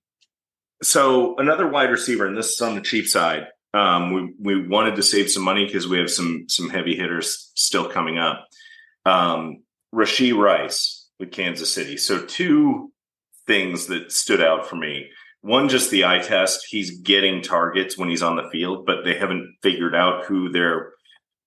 so 0.84 1.36
another 1.38 1.68
wide 1.68 1.90
receiver, 1.90 2.26
and 2.26 2.38
this 2.38 2.54
is 2.54 2.62
on 2.62 2.76
the 2.76 2.82
cheap 2.82 3.08
side, 3.08 3.48
Um, 3.74 4.12
we 4.14 4.34
we 4.40 4.68
wanted 4.68 4.96
to 4.96 5.04
save 5.04 5.30
some 5.30 5.44
money 5.44 5.66
because 5.66 5.88
we 5.88 6.00
have 6.00 6.10
some 6.10 6.46
some 6.48 6.70
heavy 6.70 6.96
hitters 6.96 7.52
still 7.56 7.90
coming 7.90 8.18
up. 8.18 8.48
Um, 9.06 9.64
Rashee 9.94 10.36
Rice 10.36 11.08
with 11.20 11.32
Kansas 11.32 11.74
City. 11.74 11.98
So 11.98 12.26
two 12.26 12.92
things 13.46 13.88
that 13.88 14.12
stood 14.12 14.42
out 14.42 14.68
for 14.68 14.76
me. 14.76 15.10
One, 15.42 15.70
just 15.70 15.92
the 15.92 16.06
eye 16.06 16.20
test. 16.20 16.66
He's 16.70 17.00
getting 17.02 17.42
targets 17.42 17.98
when 17.98 18.10
he's 18.10 18.24
on 18.24 18.36
the 18.36 18.50
field, 18.52 18.86
but 18.86 19.04
they 19.04 19.16
haven't 19.16 19.56
figured 19.62 19.96
out 19.96 20.26
who 20.26 20.50
their 20.50 20.94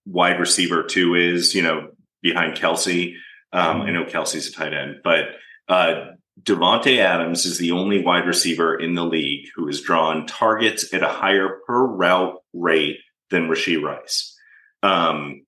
wide 0.06 0.38
receiver 0.40 0.82
two 0.82 1.14
is. 1.14 1.54
You 1.54 1.62
know, 1.62 1.88
behind 2.22 2.56
Kelsey. 2.56 3.16
Um, 3.52 3.82
I 3.82 3.90
know 3.90 4.04
Kelsey's 4.04 4.48
a 4.48 4.52
tight 4.52 4.72
end, 4.72 4.96
but 5.02 5.24
uh, 5.68 6.12
Davante 6.42 6.98
Adams 6.98 7.44
is 7.44 7.58
the 7.58 7.72
only 7.72 8.02
wide 8.02 8.26
receiver 8.26 8.78
in 8.78 8.94
the 8.94 9.04
league 9.04 9.46
who 9.54 9.66
has 9.66 9.80
drawn 9.80 10.26
targets 10.26 10.92
at 10.94 11.02
a 11.02 11.08
higher 11.08 11.60
per 11.66 11.84
route 11.84 12.36
rate 12.52 12.98
than 13.30 13.48
Rashee 13.48 13.82
Rice. 13.82 14.36
Um, 14.82 15.44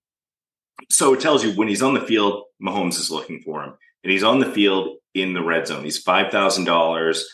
so 0.89 1.13
it 1.13 1.21
tells 1.21 1.43
you 1.43 1.51
when 1.51 1.67
he's 1.67 1.81
on 1.81 1.93
the 1.93 2.01
field, 2.01 2.43
Mahomes 2.61 2.99
is 2.99 3.09
looking 3.09 3.41
for 3.41 3.63
him, 3.63 3.73
and 4.03 4.11
he's 4.11 4.23
on 4.23 4.39
the 4.39 4.51
field 4.51 4.97
in 5.13 5.33
the 5.33 5.43
red 5.43 5.67
zone. 5.67 5.83
He's 5.83 5.99
five 5.99 6.31
thousand 6.31 6.67
um, 6.67 6.73
dollars. 6.73 7.27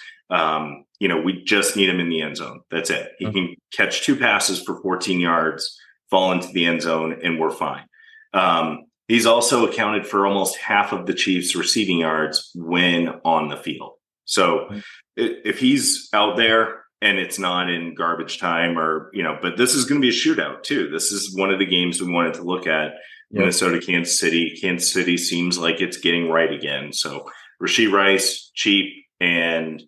You 0.99 1.07
know, 1.07 1.21
we 1.21 1.43
just 1.43 1.75
need 1.75 1.89
him 1.89 1.99
in 1.99 2.09
the 2.09 2.21
end 2.21 2.37
zone. 2.37 2.61
That's 2.69 2.89
it. 2.89 3.13
He 3.17 3.25
mm-hmm. 3.25 3.33
can 3.33 3.55
catch 3.71 4.03
two 4.03 4.17
passes 4.17 4.61
for 4.61 4.81
14 4.81 5.19
yards, 5.19 5.79
fall 6.09 6.33
into 6.33 6.49
the 6.49 6.65
end 6.65 6.81
zone, 6.81 7.21
and 7.23 7.39
we're 7.39 7.51
fine. 7.51 7.85
Um, 8.33 8.88
He's 9.09 9.25
also 9.25 9.67
accounted 9.67 10.05
for 10.05 10.27
almost 10.27 10.55
half 10.57 10.93
of 10.93 11.07
the 11.07 11.15
Chiefs' 11.15 11.55
receiving 11.55 11.97
yards 11.97 12.51
when 12.53 13.09
on 13.25 13.49
the 13.49 13.57
field. 13.57 13.93
So 14.25 14.69
if 15.17 15.57
he's 15.57 16.07
out 16.13 16.37
there 16.37 16.83
and 17.01 17.17
it's 17.17 17.39
not 17.39 17.71
in 17.71 17.95
garbage 17.95 18.37
time 18.37 18.77
or, 18.77 19.09
you 19.11 19.23
know, 19.23 19.35
but 19.41 19.57
this 19.57 19.73
is 19.73 19.85
going 19.85 19.99
to 19.99 20.05
be 20.05 20.15
a 20.15 20.17
shootout 20.17 20.61
too. 20.61 20.89
This 20.89 21.11
is 21.11 21.35
one 21.35 21.49
of 21.49 21.57
the 21.57 21.65
games 21.65 21.99
we 21.99 22.13
wanted 22.13 22.35
to 22.35 22.43
look 22.43 22.67
at. 22.67 22.91
Yep. 23.31 23.39
Minnesota, 23.39 23.79
Kansas 23.83 24.19
City. 24.19 24.55
Kansas 24.61 24.93
City 24.93 25.17
seems 25.17 25.57
like 25.57 25.81
it's 25.81 25.97
getting 25.97 26.29
right 26.29 26.53
again. 26.53 26.93
So 26.93 27.27
Rashee 27.59 27.91
Rice, 27.91 28.51
cheap, 28.53 28.93
and 29.19 29.81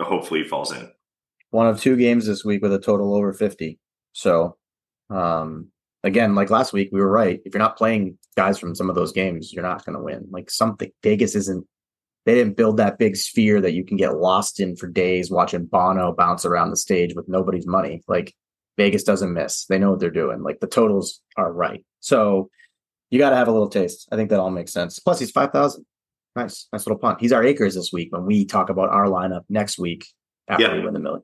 hopefully 0.00 0.44
he 0.44 0.48
falls 0.48 0.70
in. 0.70 0.88
One 1.50 1.66
of 1.66 1.80
two 1.80 1.96
games 1.96 2.26
this 2.26 2.44
week 2.44 2.62
with 2.62 2.72
a 2.72 2.78
total 2.78 3.12
over 3.16 3.32
50. 3.32 3.80
So 4.12 4.56
um 5.10 5.72
again, 6.02 6.34
like 6.34 6.50
last 6.50 6.72
week, 6.72 6.90
we 6.92 7.00
were 7.00 7.10
right. 7.10 7.40
If 7.44 7.54
you're 7.54 7.62
not 7.62 7.76
playing 7.76 8.18
guys 8.36 8.58
from 8.58 8.74
some 8.74 8.88
of 8.88 8.96
those 8.96 9.12
games, 9.12 9.52
you're 9.52 9.62
not 9.62 9.84
going 9.84 9.96
to 9.96 10.02
win. 10.02 10.26
Like 10.30 10.50
something 10.50 10.90
Vegas 11.02 11.34
isn't. 11.34 11.66
They 12.24 12.34
didn't 12.34 12.56
build 12.56 12.76
that 12.76 12.98
big 12.98 13.16
sphere 13.16 13.60
that 13.60 13.72
you 13.72 13.84
can 13.84 13.96
get 13.96 14.16
lost 14.16 14.60
in 14.60 14.76
for 14.76 14.86
days 14.86 15.30
watching 15.30 15.66
Bono 15.66 16.14
bounce 16.14 16.44
around 16.44 16.70
the 16.70 16.76
stage 16.76 17.14
with 17.16 17.28
nobody's 17.28 17.66
money. 17.66 18.02
Like 18.06 18.32
Vegas 18.76 19.02
doesn't 19.02 19.32
miss. 19.32 19.66
They 19.66 19.78
know 19.78 19.90
what 19.90 20.00
they're 20.00 20.10
doing. 20.10 20.42
Like 20.42 20.60
the 20.60 20.68
totals 20.68 21.20
are 21.36 21.52
right. 21.52 21.84
So 21.98 22.48
you 23.10 23.18
got 23.18 23.30
to 23.30 23.36
have 23.36 23.48
a 23.48 23.52
little 23.52 23.68
taste. 23.68 24.08
I 24.12 24.16
think 24.16 24.30
that 24.30 24.38
all 24.38 24.50
makes 24.50 24.72
sense. 24.72 24.98
Plus, 25.00 25.18
he's 25.18 25.30
five 25.32 25.50
thousand. 25.50 25.84
Nice, 26.34 26.66
nice 26.72 26.86
little 26.86 26.98
punt. 26.98 27.20
He's 27.20 27.32
our 27.32 27.44
Akers 27.44 27.74
this 27.74 27.90
week 27.92 28.08
when 28.10 28.24
we 28.24 28.46
talk 28.46 28.70
about 28.70 28.88
our 28.88 29.06
lineup 29.06 29.42
next 29.50 29.78
week 29.78 30.06
after 30.48 30.64
yeah. 30.64 30.74
we 30.74 30.80
win 30.80 30.94
the 30.94 31.00
million. 31.00 31.22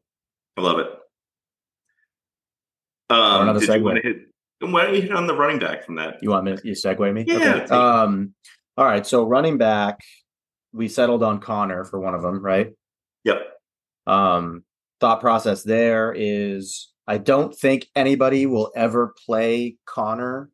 I 0.58 0.60
love 0.60 0.80
it. 0.80 0.86
Um, 3.10 3.58
did 3.58 3.68
segue. 3.68 3.78
you 3.78 3.84
want 3.84 4.02
to 4.02 4.06
hit 4.06 4.27
why 4.60 4.84
don't 4.84 4.94
you 4.94 5.02
hit 5.02 5.12
on 5.12 5.26
the 5.26 5.34
running 5.34 5.58
back 5.58 5.84
from 5.84 5.96
that? 5.96 6.16
You 6.22 6.30
want 6.30 6.44
me? 6.44 6.56
You 6.64 6.72
segue 6.72 7.12
me? 7.12 7.24
Yeah. 7.26 7.62
Okay. 7.62 7.74
Um. 7.74 8.34
All 8.76 8.84
right. 8.84 9.06
So 9.06 9.24
running 9.24 9.58
back, 9.58 10.00
we 10.72 10.88
settled 10.88 11.22
on 11.22 11.40
Conner 11.40 11.84
for 11.84 12.00
one 12.00 12.14
of 12.14 12.22
them, 12.22 12.42
right? 12.42 12.72
Yep. 13.24 13.38
Um. 14.06 14.64
Thought 15.00 15.20
process 15.20 15.62
there 15.62 16.12
is 16.16 16.92
I 17.06 17.18
don't 17.18 17.54
think 17.54 17.86
anybody 17.94 18.46
will 18.46 18.72
ever 18.74 19.14
play 19.26 19.76
Conner 19.86 20.50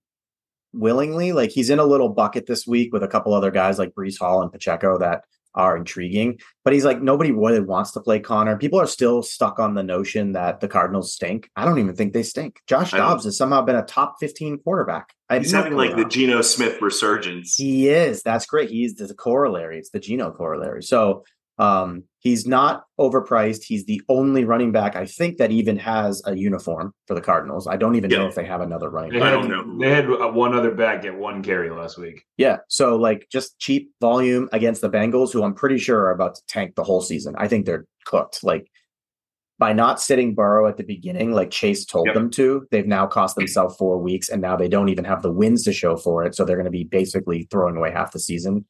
willingly. 0.74 1.32
Like 1.32 1.50
he's 1.50 1.70
in 1.70 1.78
a 1.78 1.84
little 1.84 2.10
bucket 2.10 2.46
this 2.46 2.66
week 2.66 2.92
with 2.92 3.02
a 3.02 3.08
couple 3.08 3.32
other 3.32 3.50
guys 3.50 3.78
like 3.78 3.94
Breece 3.94 4.18
Hall 4.18 4.42
and 4.42 4.52
Pacheco 4.52 4.98
that 4.98 5.24
are 5.54 5.76
intriguing. 5.76 6.38
But 6.64 6.72
he's 6.72 6.84
like 6.84 7.02
nobody 7.02 7.32
really 7.32 7.60
wants 7.60 7.92
to 7.92 8.00
play 8.00 8.20
Conner. 8.20 8.56
People 8.56 8.80
are 8.80 8.86
still 8.86 9.22
stuck 9.22 9.58
on 9.58 9.74
the 9.74 9.82
notion 9.82 10.32
that 10.32 10.60
the 10.60 10.68
Cardinals 10.68 11.12
stink. 11.12 11.50
I 11.56 11.64
don't 11.64 11.78
even 11.78 11.94
think 11.94 12.12
they 12.12 12.22
stink. 12.22 12.60
Josh 12.66 12.92
Dobbs 12.92 13.24
has 13.24 13.36
somehow 13.36 13.62
been 13.62 13.76
a 13.76 13.84
top 13.84 14.16
15 14.20 14.58
quarterback. 14.58 15.14
I 15.28 15.38
he's 15.38 15.52
having 15.52 15.74
like 15.74 15.96
the 15.96 16.04
Geno 16.04 16.42
Smith 16.42 16.80
resurgence. 16.80 17.56
He 17.56 17.88
is. 17.88 18.22
That's 18.22 18.46
great. 18.46 18.70
He's 18.70 18.94
the 18.94 19.12
corollary. 19.14 19.78
It's 19.78 19.90
the 19.90 20.00
Geno 20.00 20.30
corollary. 20.30 20.82
So 20.82 21.24
um, 21.58 22.04
he's 22.18 22.46
not 22.46 22.84
overpriced. 22.98 23.62
He's 23.62 23.84
the 23.84 24.02
only 24.08 24.44
running 24.44 24.72
back 24.72 24.96
I 24.96 25.06
think 25.06 25.38
that 25.38 25.52
even 25.52 25.76
has 25.78 26.20
a 26.26 26.36
uniform 26.36 26.92
for 27.06 27.14
the 27.14 27.20
Cardinals. 27.20 27.66
I 27.68 27.76
don't 27.76 27.94
even 27.94 28.10
know 28.10 28.26
if 28.26 28.34
they 28.34 28.44
have 28.44 28.60
another 28.60 28.90
running. 28.90 29.12
They 29.12 29.20
back. 29.20 29.30
Had, 29.30 29.38
I 29.38 29.40
don't 29.40 29.50
know. 29.50 29.78
They 29.78 29.94
had 29.94 30.10
uh, 30.10 30.32
one 30.32 30.54
other 30.54 30.74
back 30.74 31.02
get 31.02 31.16
one 31.16 31.42
carry 31.42 31.70
last 31.70 31.96
week. 31.96 32.24
Yeah, 32.36 32.58
so 32.68 32.96
like 32.96 33.28
just 33.30 33.58
cheap 33.58 33.92
volume 34.00 34.48
against 34.52 34.80
the 34.80 34.90
Bengals, 34.90 35.32
who 35.32 35.44
I'm 35.44 35.54
pretty 35.54 35.78
sure 35.78 36.00
are 36.00 36.12
about 36.12 36.34
to 36.34 36.42
tank 36.48 36.74
the 36.74 36.84
whole 36.84 37.00
season. 37.00 37.34
I 37.38 37.46
think 37.46 37.66
they're 37.66 37.86
cooked. 38.04 38.42
Like 38.42 38.68
by 39.58 39.72
not 39.72 40.00
sitting 40.00 40.34
Burrow 40.34 40.66
at 40.66 40.76
the 40.76 40.82
beginning, 40.82 41.32
like 41.32 41.52
Chase 41.52 41.84
told 41.84 42.06
yep. 42.06 42.14
them 42.14 42.30
to, 42.30 42.66
they've 42.72 42.86
now 42.86 43.06
cost 43.06 43.36
themselves 43.36 43.76
four 43.76 43.98
weeks, 43.98 44.28
and 44.28 44.42
now 44.42 44.56
they 44.56 44.68
don't 44.68 44.88
even 44.88 45.04
have 45.04 45.22
the 45.22 45.30
wins 45.30 45.62
to 45.64 45.72
show 45.72 45.96
for 45.96 46.24
it. 46.24 46.34
So 46.34 46.44
they're 46.44 46.56
going 46.56 46.64
to 46.64 46.70
be 46.72 46.84
basically 46.84 47.46
throwing 47.50 47.76
away 47.76 47.92
half 47.92 48.10
the 48.10 48.18
season. 48.18 48.66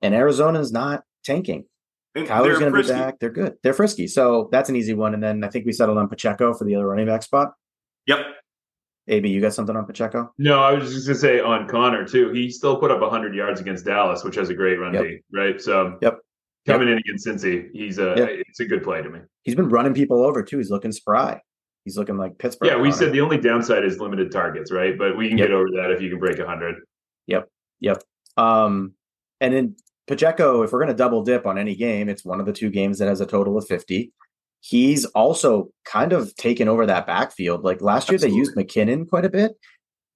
And 0.00 0.14
Arizona's 0.14 0.72
not 0.72 1.02
tanking. 1.24 1.66
And 2.14 2.26
Kyler's 2.26 2.58
going 2.58 2.72
to 2.72 2.82
be 2.82 2.88
back. 2.88 3.20
They're 3.20 3.30
good. 3.30 3.54
They're 3.62 3.72
frisky. 3.72 4.08
So 4.08 4.48
that's 4.50 4.68
an 4.68 4.76
easy 4.76 4.94
one. 4.94 5.14
And 5.14 5.22
then 5.22 5.44
I 5.44 5.48
think 5.48 5.64
we 5.64 5.72
settled 5.72 5.98
on 5.98 6.08
Pacheco 6.08 6.54
for 6.54 6.64
the 6.64 6.74
other 6.74 6.88
running 6.88 7.06
back 7.06 7.22
spot. 7.22 7.52
Yep. 8.06 8.26
AB, 9.08 9.28
you 9.28 9.40
got 9.40 9.54
something 9.54 9.76
on 9.76 9.86
Pacheco? 9.86 10.32
No, 10.38 10.60
I 10.60 10.72
was 10.72 10.92
just 10.92 11.06
going 11.06 11.14
to 11.14 11.20
say 11.20 11.40
on 11.40 11.68
Conner 11.68 12.04
too. 12.04 12.30
He 12.30 12.50
still 12.50 12.76
put 12.76 12.90
up 12.90 13.00
100 13.00 13.34
yards 13.34 13.60
against 13.60 13.84
Dallas, 13.84 14.24
which 14.24 14.36
has 14.36 14.50
a 14.50 14.54
great 14.54 14.78
run 14.78 14.94
yep. 14.94 15.04
D, 15.04 15.18
right? 15.32 15.60
So 15.60 15.98
yep. 16.02 16.18
Coming 16.66 16.88
yep. 16.88 16.98
in 16.98 16.98
against 16.98 17.26
Cincy, 17.26 17.70
he's 17.72 17.98
a 17.98 18.14
yep. 18.16 18.28
it's 18.46 18.60
a 18.60 18.66
good 18.66 18.82
play 18.82 19.02
to 19.02 19.08
me. 19.08 19.20
He's 19.44 19.54
been 19.54 19.70
running 19.70 19.94
people 19.94 20.22
over 20.24 20.42
too. 20.42 20.58
He's 20.58 20.70
looking 20.70 20.92
spry. 20.92 21.40
He's 21.84 21.96
looking 21.96 22.18
like 22.18 22.38
Pittsburgh. 22.38 22.68
Yeah, 22.68 22.76
we 22.76 22.90
Conner. 22.90 23.04
said 23.04 23.12
the 23.12 23.22
only 23.22 23.38
downside 23.38 23.82
is 23.82 23.98
limited 23.98 24.30
targets, 24.30 24.70
right? 24.70 24.96
But 24.98 25.16
we 25.16 25.28
can 25.28 25.38
yep. 25.38 25.48
get 25.48 25.54
over 25.54 25.66
that 25.76 25.90
if 25.90 26.02
you 26.02 26.10
can 26.10 26.18
break 26.18 26.38
100. 26.38 26.76
Yep. 27.28 27.48
Yep. 27.80 28.02
Um, 28.36 28.92
and 29.40 29.54
then 29.54 29.76
Pacheco, 30.10 30.62
if 30.62 30.72
we're 30.72 30.80
going 30.80 30.88
to 30.88 30.94
double 30.94 31.22
dip 31.22 31.46
on 31.46 31.56
any 31.56 31.76
game, 31.76 32.08
it's 32.08 32.24
one 32.24 32.40
of 32.40 32.46
the 32.46 32.52
two 32.52 32.68
games 32.68 32.98
that 32.98 33.06
has 33.06 33.20
a 33.20 33.26
total 33.26 33.56
of 33.56 33.64
50. 33.68 34.12
He's 34.58 35.04
also 35.04 35.70
kind 35.84 36.12
of 36.12 36.34
taken 36.34 36.66
over 36.66 36.84
that 36.84 37.06
backfield. 37.06 37.62
Like 37.62 37.80
last 37.80 38.10
year, 38.10 38.16
Absolutely. 38.16 38.34
they 38.34 38.36
used 38.36 38.56
McKinnon 38.56 39.08
quite 39.08 39.24
a 39.24 39.30
bit. 39.30 39.52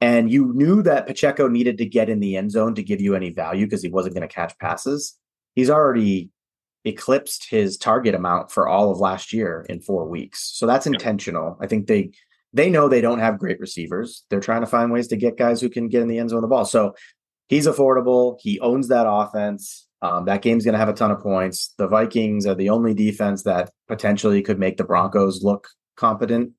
And 0.00 0.28
you 0.28 0.52
knew 0.52 0.82
that 0.82 1.06
Pacheco 1.06 1.46
needed 1.46 1.78
to 1.78 1.86
get 1.86 2.10
in 2.10 2.18
the 2.18 2.36
end 2.36 2.50
zone 2.50 2.74
to 2.74 2.82
give 2.82 3.00
you 3.00 3.14
any 3.14 3.30
value 3.30 3.66
because 3.66 3.84
he 3.84 3.88
wasn't 3.88 4.16
going 4.16 4.28
to 4.28 4.34
catch 4.34 4.58
passes. 4.58 5.16
He's 5.54 5.70
already 5.70 6.30
eclipsed 6.84 7.48
his 7.48 7.76
target 7.76 8.16
amount 8.16 8.50
for 8.50 8.66
all 8.66 8.90
of 8.90 8.98
last 8.98 9.32
year 9.32 9.64
in 9.68 9.80
four 9.80 10.08
weeks. 10.08 10.50
So 10.54 10.66
that's 10.66 10.88
intentional. 10.88 11.56
I 11.60 11.68
think 11.68 11.86
they 11.86 12.10
they 12.52 12.68
know 12.68 12.88
they 12.88 13.00
don't 13.00 13.20
have 13.20 13.38
great 13.38 13.60
receivers. 13.60 14.24
They're 14.28 14.40
trying 14.40 14.60
to 14.60 14.66
find 14.66 14.92
ways 14.92 15.06
to 15.08 15.16
get 15.16 15.38
guys 15.38 15.60
who 15.60 15.68
can 15.68 15.88
get 15.88 16.02
in 16.02 16.08
the 16.08 16.18
end 16.18 16.30
zone 16.30 16.38
of 16.38 16.42
the 16.42 16.48
ball. 16.48 16.64
So 16.64 16.94
he's 17.48 17.66
affordable. 17.66 18.38
He 18.40 18.60
owns 18.60 18.88
that 18.88 19.06
offense. 19.08 19.86
Um, 20.02 20.26
that 20.26 20.42
game's 20.42 20.64
going 20.64 20.74
to 20.74 20.78
have 20.78 20.88
a 20.88 20.94
ton 20.94 21.10
of 21.10 21.20
points. 21.20 21.72
The 21.78 21.88
Vikings 21.88 22.46
are 22.46 22.54
the 22.54 22.68
only 22.68 22.92
defense 22.92 23.44
that 23.44 23.70
potentially 23.88 24.42
could 24.42 24.58
make 24.58 24.76
the 24.76 24.84
Broncos 24.84 25.42
look 25.42 25.68
competent. 25.96 26.52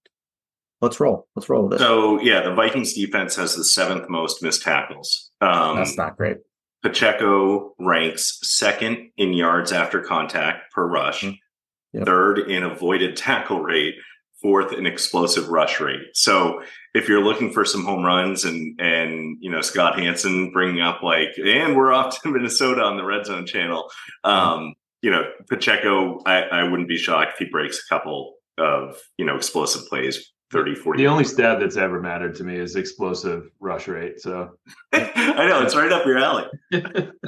Let's 0.82 1.00
roll. 1.00 1.28
Let's 1.36 1.48
roll 1.48 1.64
with 1.64 1.74
it. 1.74 1.80
So 1.80 2.20
yeah, 2.22 2.42
the 2.42 2.54
Vikings 2.54 2.94
defense 2.94 3.36
has 3.36 3.56
the 3.56 3.64
seventh 3.64 4.10
most 4.10 4.42
missed 4.42 4.64
tackles. 4.64 5.32
Um, 5.42 5.78
That's 5.78 5.98
not 5.98 6.18
great. 6.18 6.38
Pacheco 6.84 7.74
ranks 7.80 8.40
second 8.44 9.10
in 9.18 9.34
yards 9.34 9.72
after 9.72 10.02
contact 10.02 10.72
per 10.72 10.88
rush, 10.88 11.24
mm-hmm. 11.24 11.98
yep. 11.98 12.06
third 12.06 12.40
in 12.40 12.64
avoided 12.64 13.16
tackle 13.16 13.62
rate, 13.62 13.96
fourth 14.42 14.74
in 14.74 14.86
explosive 14.86 15.50
rush 15.50 15.80
rate. 15.80 16.02
So 16.14 16.62
if 16.94 17.08
you're 17.10 17.24
looking 17.24 17.52
for 17.52 17.66
some 17.66 17.84
home 17.84 18.04
runs 18.04 18.46
and 18.46 18.80
and 18.80 19.38
you 19.40 19.50
know 19.50 19.62
Scott 19.62 20.00
Hanson 20.00 20.52
bringing 20.52 20.82
up 20.82 21.02
like 21.04 21.30
and 21.44 21.76
we're 21.76 21.94
off 21.94 22.22
to 22.22 22.30
Minnesota 22.32 22.82
on 22.82 22.98
the 22.98 23.06
Red 23.06 23.26
Zone 23.26 23.46
channel, 23.46 23.90
um, 24.24 24.74
you 25.02 25.12
know 25.12 25.24
Pacheco, 25.50 26.20
I, 26.26 26.42
I 26.44 26.64
wouldn't 26.64 26.90
be 26.90 26.98
shocked 26.98 27.34
if 27.34 27.40
he 27.40 27.46
breaks 27.46 27.80
a 27.80 27.94
couple 27.94 28.36
of 28.58 28.98
you 29.18 29.26
know 29.26 29.36
explosive 29.36 29.88
plays 29.88 30.32
30 30.52 30.76
40 30.76 31.04
the 31.04 31.08
only 31.08 31.24
stat 31.24 31.60
that's 31.60 31.76
ever 31.76 32.00
mattered 32.00 32.36
to 32.36 32.44
me 32.44 32.56
is 32.56 32.76
explosive 32.76 33.50
rush 33.60 33.88
rate 33.88 34.20
so. 34.20 34.52
I 34.94 35.48
know 35.48 35.64
it's 35.64 35.76
right 35.76 35.92
up 35.92 36.06
your 36.06 36.20
alley. 36.20 36.46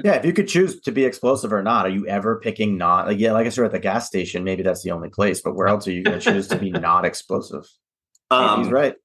Yeah 0.04 0.14
if 0.14 0.26
you 0.26 0.34
could 0.34 0.48
choose 0.48 0.80
to 0.82 0.92
be 0.92 1.04
explosive 1.04 1.52
or 1.52 1.64
not 1.64 1.86
are 1.86 1.90
you 1.90 2.08
ever 2.08 2.40
picking 2.40 2.78
not 2.78 3.08
like 3.08 3.20
yeah 3.20 3.32
like 3.32 3.48
i 3.48 3.50
said 3.50 3.66
at 3.66 3.72
the 3.72 3.80
gas 3.80 4.06
station 4.08 4.44
maybe 4.44 4.64
that's 4.64 4.84
the 4.84 4.92
only 4.92 5.10
place 5.10 5.42
but 5.42 5.56
where 5.56 5.68
else 5.68 5.88
are 5.88 5.92
you 5.92 6.04
going 6.04 6.20
to 6.20 6.24
choose 6.24 6.48
to 6.50 6.58
be 6.58 6.72
not 6.72 7.06
explosive? 7.06 7.66
Um, 8.30 8.64
he's 8.64 8.72
right. 8.72 8.96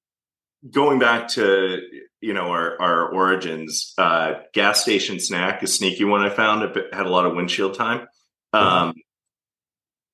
going 0.69 0.99
back 0.99 1.29
to 1.29 1.79
you 2.21 2.33
know 2.33 2.51
our, 2.51 2.79
our 2.81 3.07
origins 3.07 3.93
uh 3.97 4.33
gas 4.53 4.81
station 4.81 5.19
snack 5.19 5.63
a 5.63 5.67
sneaky 5.67 6.03
one 6.03 6.21
i 6.21 6.29
found 6.29 6.63
it 6.63 6.93
had 6.93 7.05
a 7.05 7.09
lot 7.09 7.25
of 7.25 7.35
windshield 7.35 7.73
time. 7.73 8.07
Um 8.53 8.93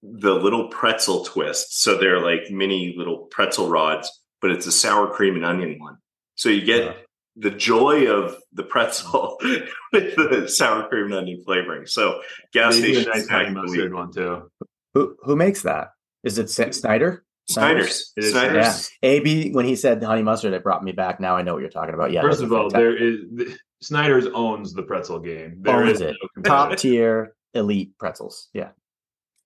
the 0.03 0.33
little 0.33 0.67
pretzel 0.69 1.25
twists. 1.25 1.81
So 1.81 1.97
they're 1.97 2.21
like 2.23 2.49
mini 2.51 2.93
little 2.97 3.27
pretzel 3.31 3.69
rods 3.69 4.09
but 4.41 4.51
it's 4.51 4.65
a 4.65 4.71
sour 4.71 5.07
cream 5.09 5.35
and 5.35 5.43
onion 5.43 5.77
one. 5.79 5.97
So 6.35 6.47
you 6.47 6.61
get 6.63 6.83
Yeah. 6.85 6.93
the 7.35 7.51
joy 7.51 8.07
of 8.09 8.37
the 8.53 8.63
pretzel 8.63 9.37
with 9.91 10.15
the 10.15 10.47
sour 10.47 10.87
cream 10.87 11.07
and 11.07 11.13
onion 11.15 11.41
flavoring. 11.43 11.85
So 11.87 12.21
gas 12.53 12.75
They 12.75 12.81
do 12.83 12.93
station 12.93 13.11
a 13.11 13.15
nice 13.15 13.27
honey 13.27 13.45
snack 13.45 13.47
of 13.49 13.53
the 13.55 13.61
mustard 13.61 13.93
one 13.93 14.11
too. 14.13 14.49
Who 14.93 15.17
who 15.23 15.35
makes 15.35 15.63
that? 15.63 15.89
Is 16.23 16.37
it 16.37 16.49
Snyder? 16.49 17.25
Snyder's. 17.49 18.13
It 18.15 18.23
is 18.23 18.31
Snyder's. 18.31 18.91
Yeah. 19.01 19.09
AB 19.09 19.51
when 19.51 19.65
he 19.65 19.75
said 19.75 20.01
honey 20.01 20.23
mustard, 20.23 20.53
it 20.53 20.63
brought 20.63 20.85
me 20.85 20.93
back. 20.93 21.19
Now 21.19 21.35
I 21.35 21.41
know 21.41 21.53
what 21.53 21.59
you're 21.61 21.69
talking 21.69 21.93
about. 21.95 22.13
Yeah. 22.13 22.21
First 22.21 22.41
of 22.41 22.53
all, 22.53 22.69
there 22.69 22.95
is 22.95 23.17
th- 23.37 23.57
Snyder's 23.81 24.27
owns 24.33 24.71
the 24.73 24.83
pretzel 24.83 25.19
game. 25.19 25.57
There 25.63 25.75
Owns 25.83 25.95
is 25.95 26.01
it. 26.01 26.15
no 26.37 26.43
top 26.43 26.77
tier 26.77 27.35
elite 27.53 27.97
pretzels. 27.97 28.47
Yeah. 28.53 28.69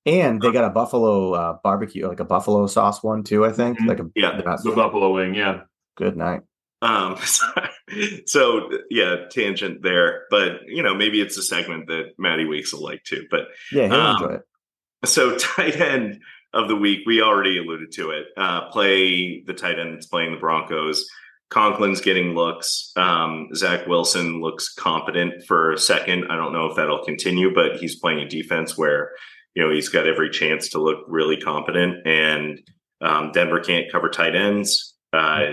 And 0.06 0.42
they 0.42 0.52
got 0.52 0.66
a 0.66 0.70
buffalo 0.70 1.32
uh, 1.34 1.58
barbecue, 1.64 2.08
like 2.08 2.20
a 2.20 2.26
buffalo 2.26 2.68
sauce 2.68 3.02
one 3.04 3.24
too. 3.24 3.46
I 3.46 3.52
think. 3.52 3.80
Mhm. 3.80 3.88
Like 3.88 4.00
a 4.00 4.06
Yeah. 4.16 4.36
The 4.38 4.72
buffalo 4.76 5.14
wing, 5.14 5.34
yeah. 5.34 5.62
good 5.96 6.18
night. 6.18 6.42
Um, 6.82 7.16
so 8.26 8.70
yeah, 8.90 9.16
tangent 9.32 9.82
there, 9.84 10.24
but 10.30 10.62
you 10.68 10.84
know, 10.84 10.94
maybe 10.94 11.22
it's 11.22 11.38
a 11.38 11.42
segment 11.44 11.88
that 11.88 12.12
Maddie 12.18 12.46
Weeks 12.46 12.74
will 12.74 12.84
like 12.84 13.04
too. 13.04 13.26
But 13.32 13.48
Yeah, 13.72 13.88
he'll 13.88 13.96
Um, 13.96 14.16
enjoy 14.24 14.34
it. 14.36 14.42
so 15.06 15.38
tight 15.38 15.80
end 15.80 16.20
of 16.54 16.68
the 16.68 16.76
week, 16.76 17.00
we 17.06 17.22
already 17.22 17.58
alluded 17.58 17.92
to 17.94 18.12
it. 18.12 18.28
Uh, 18.38 18.70
play 18.70 19.42
the 19.48 19.54
tight 19.54 19.80
end 19.80 19.94
that's 19.96 20.06
playing 20.08 20.32
the 20.34 20.38
Broncos. 20.38 21.08
Conklin's 21.50 22.02
getting 22.02 22.34
looks. 22.36 22.92
Um, 22.96 23.48
Zach 23.56 23.86
Wilson 23.88 24.42
looks 24.42 24.74
competent 24.74 25.46
for 25.46 25.72
a 25.72 25.78
second. 25.78 26.26
I 26.30 26.36
don't 26.36 26.52
know 26.54 26.66
if 26.66 26.76
that'll 26.76 27.04
continue, 27.06 27.54
but 27.54 27.78
he's 27.78 28.00
playing 28.00 28.20
a 28.20 28.28
defense 28.28 28.76
where 28.78 29.12
you 29.56 29.64
know 29.64 29.74
he's 29.74 29.90
got 29.90 30.08
every 30.08 30.30
chance 30.30 30.70
to 30.70 30.82
look 30.82 31.00
really 31.08 31.38
competent. 31.38 32.06
And 32.06 32.60
um, 33.02 33.32
Denver 33.32 33.60
can't 33.60 33.92
cover 33.92 34.10
tight 34.10 34.36
ends. 34.36 34.96
Uh, 35.12 35.44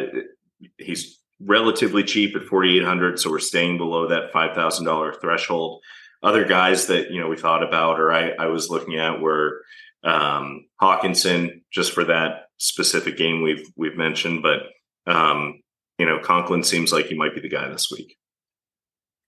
he's 0.79 1.19
relatively 1.43 2.05
cheap 2.05 2.37
at 2.37 2.45
4800 2.45 3.19
so 3.19 3.31
we're 3.31 3.39
staying 3.39 3.79
below 3.79 4.07
that 4.09 4.31
$5000 4.31 5.21
threshold 5.23 5.83
other 6.23 6.45
guys 6.45 6.87
that 6.89 7.11
you 7.11 7.19
know 7.19 7.29
we 7.29 7.37
thought 7.39 7.63
about 7.63 7.99
or 7.99 8.13
i, 8.13 8.33
I 8.33 8.49
was 8.49 8.69
looking 8.69 8.99
at 8.99 9.23
were 9.23 9.63
um, 10.05 10.67
Hockenson 10.83 11.63
just 11.71 11.93
for 11.93 12.05
that 12.05 12.49
specific 12.59 13.17
game 13.17 13.41
we've 13.41 13.67
we've 13.75 13.97
mentioned 13.97 14.43
but 14.43 14.65
um, 15.11 15.63
you 15.99 16.05
know 16.05 16.19
conklin 16.19 16.63
seems 16.63 16.93
like 16.93 17.07
he 17.07 17.15
might 17.15 17.35
be 17.35 17.41
the 17.41 17.49
guy 17.49 17.67
this 17.71 17.89
week 17.91 18.19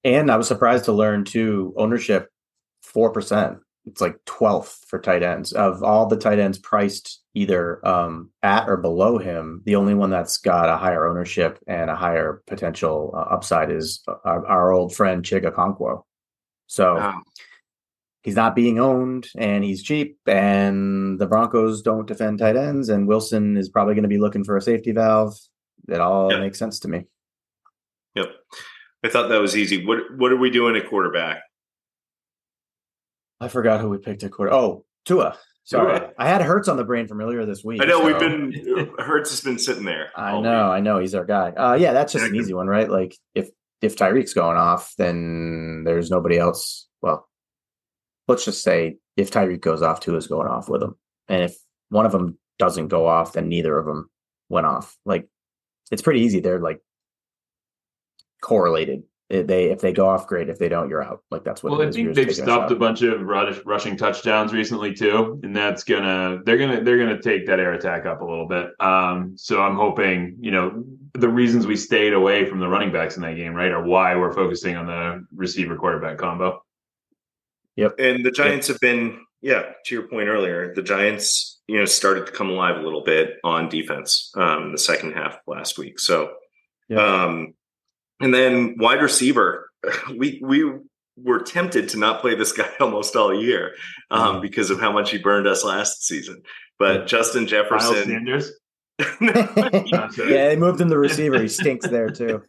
And 0.05 0.31
I 0.31 0.37
was 0.37 0.49
surprised 0.49 0.87
to 0.87 0.93
learn 0.93 1.25
too 1.25 1.73
ownership 1.76 2.29
four 2.83 3.11
percent. 3.12 3.59
It's 3.87 4.01
like 4.01 4.17
twelfth 4.27 4.85
for 4.89 5.01
tight 5.01 5.23
ends 5.25 5.53
of 5.53 5.83
all 5.83 6.07
the 6.07 6.17
tight 6.17 6.39
ends 6.39 6.59
priced 6.59 7.21
either 7.35 7.85
um, 7.87 8.31
at 8.43 8.69
or 8.69 8.77
below 8.77 9.19
him. 9.19 9.62
The 9.65 9.75
only 9.75 9.95
one 9.95 10.11
that's 10.11 10.39
got 10.39 10.69
a 10.69 10.77
higher 10.77 11.09
ownership 11.09 11.59
and 11.67 11.91
a 11.91 11.97
higher 11.97 12.43
potential 12.47 13.12
uh, 13.17 13.35
upside 13.35 13.71
is 13.73 14.03
our, 14.25 14.47
our 14.47 14.73
old 14.73 14.95
friend 14.95 15.25
Chig 15.25 15.45
Okonkwo. 15.45 16.05
So 16.69 16.97
Um, 16.99 17.25
he's 18.23 18.37
not 18.37 18.55
being 18.55 18.79
owned 18.79 19.29
and 19.37 19.65
he's 19.65 19.83
cheap 19.83 20.17
and 20.27 21.19
the 21.19 21.27
Broncos 21.27 21.83
don't 21.83 22.07
defend 22.07 22.39
tight 22.39 22.55
ends 22.57 22.89
and 22.89 23.09
Wilson 23.09 23.57
is 23.57 23.69
probably 23.69 23.95
going 23.95 24.05
to 24.05 24.09
be 24.09 24.19
looking 24.19 24.45
for 24.45 24.57
a 24.57 24.62
safety 24.62 24.93
valve. 24.93 25.35
It 25.89 26.01
all 26.01 26.31
Yeah. 26.33 26.39
makes 26.39 26.59
sense 26.59 26.79
to 26.81 26.89
me. 26.89 27.07
yep 28.15 28.29
i 29.05 29.09
thought 29.09 29.29
that 29.31 29.40
was 29.40 29.57
easy 29.57 29.85
what 29.85 29.99
what 30.16 30.31
are 30.31 30.37
we 30.37 30.51
doing 30.51 30.77
at 30.77 30.87
quarterback 30.88 31.42
I 33.42 33.48
forgot 33.48 33.81
who 33.81 33.88
we 33.88 33.98
picked 33.98 34.22
at 34.22 34.31
quarter. 34.31 34.52
Oh, 34.52 34.85
Tua. 35.05 35.37
Sorry, 35.64 35.98
Tua. 35.98 36.11
I 36.16 36.28
had 36.28 36.42
Hurts 36.42 36.68
on 36.68 36.76
the 36.76 36.85
brain 36.85 37.09
from 37.09 37.20
earlier 37.20 37.44
this 37.44 37.64
week. 37.64 37.83
i 37.83 37.85
know 37.85 38.05
we've 38.05 38.18
been 38.18 38.94
Hurts 38.98 39.31
has 39.31 39.40
been 39.40 39.59
sitting 39.59 39.85
there 39.85 40.11
I 40.16 40.40
know, 40.40 40.40
week. 40.40 40.72
I 40.72 40.81
know, 40.81 40.98
he's 40.98 41.14
our 41.14 41.24
guy. 41.24 41.50
Uh, 41.50 41.74
yeah, 41.74 41.92
that's 41.92 42.12
just 42.12 42.24
Yeah, 42.24 42.31
an 42.31 42.37
easy 42.37 42.55
one, 42.55 42.68
right? 42.68 42.88
Like 42.88 43.16
if 43.35 43.48
if 43.81 43.96
Tyreek's 43.96 44.33
going 44.33 44.57
off, 44.57 44.92
then 44.96 45.83
there's 45.85 46.09
nobody 46.09 46.38
else. 46.38 46.87
Well, 47.00 47.28
let's 48.28 48.44
just 48.44 48.62
say 48.62 48.98
if 49.16 49.33
Tyreek 49.33 49.61
goes 49.61 49.83
off, 49.83 50.00
Tua's 50.00 50.28
going 50.28 50.46
off 50.46 50.68
with 50.68 50.83
him, 50.83 50.94
and 51.28 51.42
if 51.42 51.57
one 51.88 52.07
of 52.07 52.12
them 52.12 52.38
doesn't 52.61 52.88
go 52.88 53.07
off, 53.07 53.33
then 53.33 53.48
neither 53.48 53.76
of 53.76 53.87
them 53.87 54.09
went 54.48 54.66
off. 54.66 54.96
Like 55.05 55.28
it's 55.90 56.02
pretty 56.02 56.20
easy. 56.20 56.38
They're 56.38 56.61
like 56.61 56.81
correlated. 58.40 59.02
If 59.33 59.47
They 59.47 59.64
if 59.71 59.81
they 59.81 59.92
go 59.92 60.07
off, 60.07 60.27
great. 60.27 60.49
If 60.51 60.59
they 60.59 60.68
don't, 60.68 60.90
you're 60.90 61.03
out. 61.03 61.23
Like 61.31 61.42
that's 61.42 61.62
what. 61.62 61.73
Well, 61.73 61.81
it 61.81 61.88
I 61.88 61.90
think 61.92 62.05
You're 62.05 62.14
they've 62.14 62.29
taking 62.29 62.42
a 62.42 62.47
stopped 62.47 62.71
a 62.71 62.77
bunch 62.77 63.01
of 63.03 63.23
rush, 63.23 63.59
rushing 63.64 63.97
touchdowns 63.97 64.53
recently 64.53 64.92
too, 64.92 65.40
and 65.42 65.57
that's 65.57 65.85
gonna 65.85 66.40
they're 66.45 66.59
gonna 66.59 66.83
they're 66.83 66.99
gonna 66.99 67.21
take 67.21 67.47
that 67.47 67.59
air 67.59 67.73
attack 67.73 68.05
up 68.05 68.21
a 68.21 68.25
little 68.25 68.47
bit. 68.47 68.71
Um, 68.79 69.33
so 69.37 69.62
I'm 69.62 69.75
hoping 69.75 70.37
you 70.40 70.51
know 70.51 70.85
the 71.14 71.29
reasons 71.29 71.66
we 71.66 71.77
stayed 71.77 72.12
away 72.12 72.45
from 72.45 72.61
the 72.61 72.68
running 72.68 72.92
backs 72.92 73.16
in 73.16 73.23
that 73.23 73.37
game, 73.37 73.55
right, 73.55 73.71
are 73.71 73.83
why 73.83 74.14
we're 74.16 74.35
focusing 74.35 74.77
on 74.77 74.87
the 74.87 75.27
receiver 75.35 75.77
quarterback 75.77 76.18
combo. 76.18 76.62
Yep. 77.77 77.95
And 77.99 78.25
the 78.25 78.31
Giants 78.31 78.68
have 78.68 78.81
been, 78.81 79.18
yeah, 79.40 79.73
to 79.87 79.95
your 79.95 80.09
point 80.09 80.29
earlier, 80.29 80.75
the 80.75 80.83
Giants, 80.83 81.61
you 81.66 81.79
know, 81.79 81.85
started 81.85 82.27
to 82.27 82.33
come 82.33 82.51
alive 82.51 82.77
a 82.77 82.81
little 82.81 83.03
bit 83.03 83.38
on 83.45 83.68
defense 83.68 84.31
um, 84.37 84.64
in 84.66 84.73
the 84.73 84.79
second 84.79 85.12
half 85.12 85.38
last 85.47 85.79
week. 85.79 85.99
So, 85.99 86.35
Yeah. 86.88 87.25
um, 87.25 87.55
and 88.22 88.32
then 88.32 88.76
wide 88.78 89.02
receiver, 89.02 89.68
we 90.16 90.40
we 90.42 90.70
were 91.16 91.40
tempted 91.40 91.88
to 91.90 91.98
not 91.98 92.20
play 92.22 92.35
this 92.35 92.52
guy 92.52 92.68
almost 92.80 93.14
all 93.16 93.35
year 93.35 93.74
um, 94.11 94.37
Mhm. 94.37 94.42
because 94.42 94.70
of 94.70 94.80
how 94.80 94.90
much 94.90 95.11
he 95.11 95.18
burned 95.18 95.46
us 95.46 95.62
last 95.64 96.04
season. 96.06 96.42
But 96.78 97.00
Yeah. 97.00 97.04
Justin 97.06 97.42
Miles 97.42 97.50
Jefferson, 97.50 98.04
Sanders, 98.06 98.52
yeah, 99.20 100.48
they 100.48 100.56
moved 100.56 100.80
him 100.80 100.88
to 100.90 100.98
receiver. 100.98 101.40
He 101.40 101.48
stinks 101.48 101.87
there 101.88 102.08
too. 102.11 102.42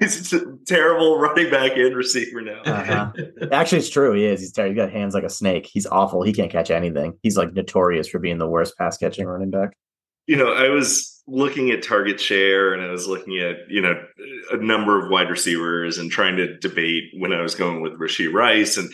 he's 0.00 0.32
a 0.32 0.40
terrible 0.66 1.18
running 1.18 1.50
back 1.50 1.76
and 1.76 1.94
receiver 1.94 2.40
now. 2.40 2.62
Uh-huh. 2.62 3.12
Actually, 3.52 3.78
it's 3.78 3.90
true. 3.90 4.12
He 4.14 4.24
is. 4.24 4.40
He's 4.40 4.52
terrible. 4.52 4.74
He's 4.74 4.82
got 4.82 4.92
hands 4.92 5.14
like 5.14 5.24
a 5.24 5.30
snake. 5.30 5.68
He's 5.70 5.86
awful. 5.86 6.22
He 6.22 6.32
can't 6.32 6.50
catch 6.50 6.70
anything. 6.70 7.18
He's 7.22 7.36
like 7.36 7.52
notorious 7.52 8.08
for 8.08 8.18
being 8.18 8.38
the 8.38 8.48
worst 8.48 8.76
pass 8.78 8.96
catching 8.96 9.26
running 9.26 9.50
back. 9.50 9.74
you 10.26 10.36
know, 10.36 10.52
I 10.52 10.68
was 10.68 11.11
looking 11.26 11.70
at 11.70 11.82
target 11.82 12.20
share 12.20 12.74
and 12.74 12.82
I 12.82 12.90
was 12.90 13.06
looking 13.06 13.38
at, 13.38 13.56
you 13.68 13.80
know, 13.80 13.94
a 14.50 14.56
number 14.56 15.02
of 15.02 15.10
wide 15.10 15.30
receivers 15.30 15.98
and 15.98 16.10
trying 16.10 16.36
to 16.36 16.58
debate 16.58 17.04
when 17.16 17.32
I 17.32 17.42
was 17.42 17.54
going 17.54 17.80
with 17.80 17.98
Rashee 17.98 18.32
Rice. 18.32 18.76
And 18.76 18.90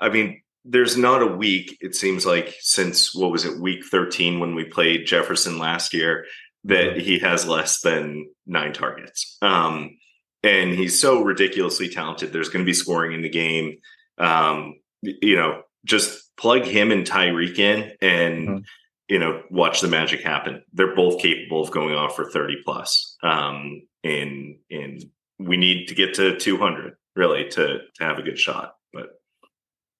I 0.00 0.08
mean, 0.08 0.40
there's 0.64 0.96
not 0.96 1.22
a 1.22 1.26
week, 1.26 1.76
it 1.80 1.94
seems 1.94 2.26
like, 2.26 2.54
since 2.60 3.14
what 3.14 3.30
was 3.30 3.44
it, 3.44 3.60
week 3.60 3.84
13 3.90 4.40
when 4.40 4.54
we 4.54 4.64
played 4.64 5.06
Jefferson 5.06 5.58
last 5.58 5.94
year, 5.94 6.24
that 6.64 6.96
he 6.98 7.18
has 7.20 7.46
less 7.46 7.80
than 7.80 8.28
nine 8.46 8.72
targets. 8.72 9.36
Um, 9.42 9.96
and 10.42 10.72
he's 10.72 10.98
so 10.98 11.22
ridiculously 11.22 11.88
talented. 11.88 12.32
There's 12.32 12.48
going 12.48 12.64
to 12.64 12.68
be 12.68 12.74
scoring 12.74 13.12
in 13.12 13.22
the 13.22 13.28
game. 13.28 13.76
Um, 14.18 14.74
you 15.02 15.36
know, 15.36 15.62
just 15.84 16.36
plug 16.36 16.64
him 16.64 16.90
and 16.90 17.06
Tyreek 17.06 17.58
in 17.58 17.92
and 18.00 18.48
Mhm. 18.48 18.64
You 19.08 19.18
know, 19.20 19.42
watch 19.50 19.80
the 19.80 19.88
magic 19.88 20.20
happen. 20.22 20.62
They're 20.72 20.96
both 20.96 21.20
capable 21.20 21.62
of 21.62 21.70
going 21.70 21.94
off 21.94 22.16
for 22.16 22.28
30 22.30 22.56
plus. 22.64 23.16
Um, 23.22 23.82
and, 24.02 24.56
and 24.70 25.04
we 25.38 25.56
need 25.56 25.86
to 25.88 25.94
get 25.94 26.14
to 26.14 26.36
200 26.38 26.94
really 27.14 27.48
to, 27.50 27.78
to 27.94 28.04
have 28.04 28.18
a 28.18 28.22
good 28.22 28.38
shot. 28.38 28.74
But 28.92 29.10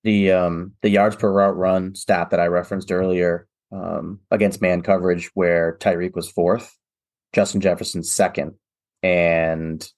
The 0.03 0.33
um 0.33 0.73
the 0.83 0.91
yards 0.91 1.17
per 1.17 1.31
route 1.33 1.57
run 1.57 1.95
stat 1.95 2.31
that 2.31 2.41
I 2.41 2.47
referenced 2.47 2.91
earlier 2.93 3.47
um 3.73 4.21
against 4.31 4.63
man 4.63 4.83
coverage 4.83 5.31
where 5.35 5.77
Tyreek 5.81 6.15
was 6.15 6.31
fourth, 6.31 6.77
Justin 7.33 7.61
Jefferson 7.61 8.03
second, 8.03 8.55
and 9.03 9.89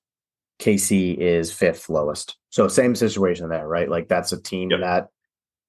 KC 0.61 1.17
is 1.17 1.53
fifth 1.53 1.89
lowest. 1.89 2.37
So 2.51 2.67
same 2.69 2.95
situation 2.95 3.49
there, 3.49 3.67
right? 3.69 3.89
Like 3.89 4.09
that's 4.09 4.33
a 4.33 4.41
team 4.41 4.71
Yep. 4.71 4.81
that 4.81 5.09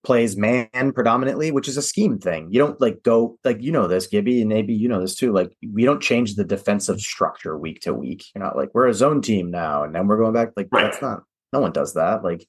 plays 0.03 0.37
man 0.37 0.91
predominantly, 0.93 1.51
which 1.51 1.67
is 1.67 1.77
a 1.77 1.81
scheme 1.81 2.17
thing. 2.19 2.47
You 2.51 2.59
don't 2.59 2.79
like 2.79 3.03
go 3.03 3.37
like 3.43 3.61
you 3.61 3.71
know 3.71 3.87
this, 3.87 4.07
Gibby, 4.07 4.41
and 4.41 4.49
maybe 4.49 4.73
you 4.73 4.87
know 4.87 5.01
this 5.01 5.15
too. 5.15 5.31
Like 5.33 5.51
we 5.73 5.83
don't 5.85 6.01
change 6.01 6.35
the 6.35 6.43
defensive 6.45 6.99
structure 7.01 7.57
week 7.57 7.81
to 7.81 7.93
week. 7.93 8.23
You're 8.33 8.43
not 8.43 8.55
like 8.55 8.69
we're 8.73 8.87
a 8.87 8.93
zone 8.93 9.21
team 9.21 9.51
now, 9.51 9.83
and 9.83 9.93
then 9.93 10.07
we're 10.07 10.17
going 10.17 10.33
back. 10.33 10.49
Like 10.55 10.67
Right. 10.71 10.83
that's 10.83 11.01
not. 11.01 11.23
No 11.51 11.59
one 11.59 11.71
does 11.71 11.93
that. 11.95 12.23
Like 12.23 12.45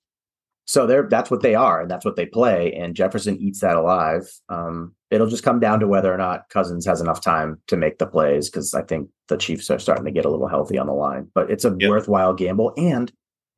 so 0.67 0.87
they're 0.87 1.09
that's 1.09 1.31
what 1.31 1.43
they 1.43 1.55
are, 1.57 1.81
and 1.81 1.91
that's 1.91 2.05
what 2.05 2.15
they 2.17 2.27
play. 2.27 2.73
And 2.75 2.95
Jefferson 2.95 3.37
eats 3.39 3.61
that 3.61 3.77
alive. 3.77 4.31
Um, 4.49 4.95
it'll 5.11 5.27
just 5.27 5.43
come 5.43 5.59
down 5.59 5.81
to 5.81 5.89
whether 5.89 6.15
or 6.15 6.19
not 6.19 6.49
Cousins 6.51 6.87
has 6.87 7.01
enough 7.01 7.21
time 7.21 7.61
to 7.67 7.77
make 7.77 7.99
the 7.99 8.07
plays 8.07 8.49
because 8.49 8.73
I 8.75 8.83
think 8.83 9.09
the 9.29 9.37
Chiefs 9.37 9.69
are 9.71 9.81
starting 9.81 10.05
to 10.05 10.13
get 10.13 10.25
a 10.25 10.31
little 10.31 10.47
healthy 10.47 10.79
on 10.79 10.87
the 10.87 10.93
line. 10.93 11.27
But 11.35 11.51
it's 11.51 11.65
a 11.65 11.75
Yep. 11.77 11.91
worthwhile 11.91 12.35
gamble, 12.35 12.73
and 12.77 13.11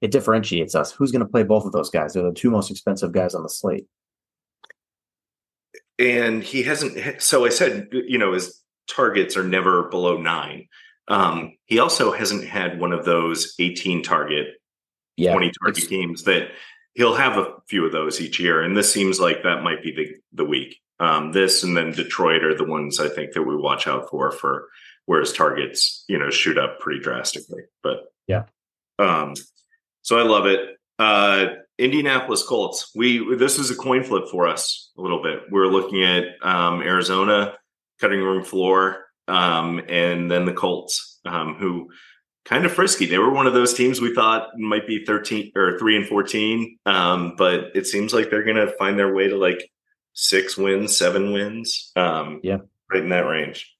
it 0.03 0.11
differentiates 0.11 0.75
us. 0.75 0.93
Who's 0.93 1.13
going 1.13 1.25
to 1.25 1.31
play 1.31 1.45
both 1.45 1.65
of 1.65 1.73
those 1.73 1.89
guys? 1.89 2.13
They're 2.13 2.23
the 2.23 2.33
two 2.33 2.51
most 2.51 2.71
expensive 2.71 3.13
guys 3.13 3.35
on 3.35 3.43
the 3.43 3.49
slate. 3.49 3.87
and 5.99 6.43
he 6.43 6.63
hasn't 6.63 7.21
so 7.23 7.45
i 7.45 7.49
said 7.51 7.87
you 7.93 8.19
know 8.19 8.33
his 8.33 8.61
targets 8.89 9.37
are 9.37 9.45
never 9.45 9.85
below 9.91 10.17
nine 10.17 10.67
um 11.09 11.53
he 11.67 11.79
also 11.79 12.13
hasn't 12.13 12.45
had 12.47 12.81
one 12.81 12.93
of 12.93 13.05
those 13.05 13.55
18 13.59 14.03
target 14.03 14.55
Yeah, 15.17 15.33
20 15.33 15.53
target 15.63 15.89
games 15.91 16.23
that 16.25 16.49
he'll 16.95 17.15
have 17.15 17.37
a 17.37 17.55
few 17.69 17.85
of 17.85 17.93
those 17.93 18.21
each 18.21 18.41
year 18.41 18.63
and 18.63 18.77
this 18.77 18.91
seems 18.93 19.21
like 19.21 19.43
that 19.43 19.63
might 19.63 19.83
be 19.83 19.93
the 19.95 20.15
the 20.33 20.45
week 20.49 20.81
Um, 20.99 21.33
this 21.33 21.63
and 21.63 21.77
then 21.77 21.93
Detroit 21.93 22.43
are 22.43 22.57
the 22.57 22.65
ones 22.65 22.99
I 22.99 23.09
think 23.09 23.33
that 23.33 23.43
we 23.43 23.55
watch 23.57 23.87
out 23.87 24.09
for 24.11 24.31
for 24.33 24.69
whereas 25.07 25.33
targets, 25.33 26.05
you 26.09 26.19
know, 26.19 26.31
shoot 26.31 26.57
up 26.59 26.79
pretty 26.81 27.01
drastically. 27.01 27.63
But 27.83 28.05
Yeah. 28.29 28.45
Um, 28.99 29.35
so 30.03 30.19
I 30.19 30.23
love 30.23 30.47
it. 30.47 30.61
Uh 30.99 31.47
Indianapolis 31.79 32.43
Colts. 32.45 32.93
We 32.95 33.37
this 33.37 33.59
is 33.59 33.71
a 33.71 33.75
coin 33.75 34.05
flip 34.05 34.25
for 34.31 34.47
us 34.47 34.91
a 34.99 35.01
little 35.01 35.23
bit. 35.23 35.41
We're 35.51 35.67
looking 35.67 36.05
at 36.05 36.25
um 36.43 36.83
Arizona 36.83 37.55
cutting 38.01 38.21
room 38.21 38.45
floor, 38.45 39.07
um, 39.29 39.81
and 39.89 40.31
then 40.31 40.45
the 40.45 40.53
Colts, 40.53 41.21
um, 41.25 41.55
who 41.55 41.89
kind 42.45 42.67
of 42.67 42.73
frisky. 42.73 43.07
They 43.07 43.19
were 43.19 43.33
one 43.33 43.47
of 43.47 43.55
those 43.55 43.73
teams 43.73 44.01
we 44.01 44.15
thought 44.15 44.49
might 44.59 44.87
be 44.87 45.05
13 45.05 45.53
or 45.55 45.79
3 45.79 45.97
and 45.99 46.07
14. 46.07 46.79
Um, 46.85 47.35
but 47.39 47.71
it 47.75 47.87
seems 47.87 48.13
like 48.13 48.29
they're 48.29 48.45
going 48.45 48.57
to 48.57 48.75
find 48.77 48.99
their 48.99 49.15
way 49.15 49.29
to 49.29 49.37
like 49.37 49.71
six 50.15 50.57
wins, 50.57 50.97
seven 50.97 51.33
wins. 51.33 51.93
Um, 51.97 52.41
Yeah. 52.43 52.59
Right 52.93 53.03
in 53.03 53.11
that 53.11 53.21
range. 53.27 53.73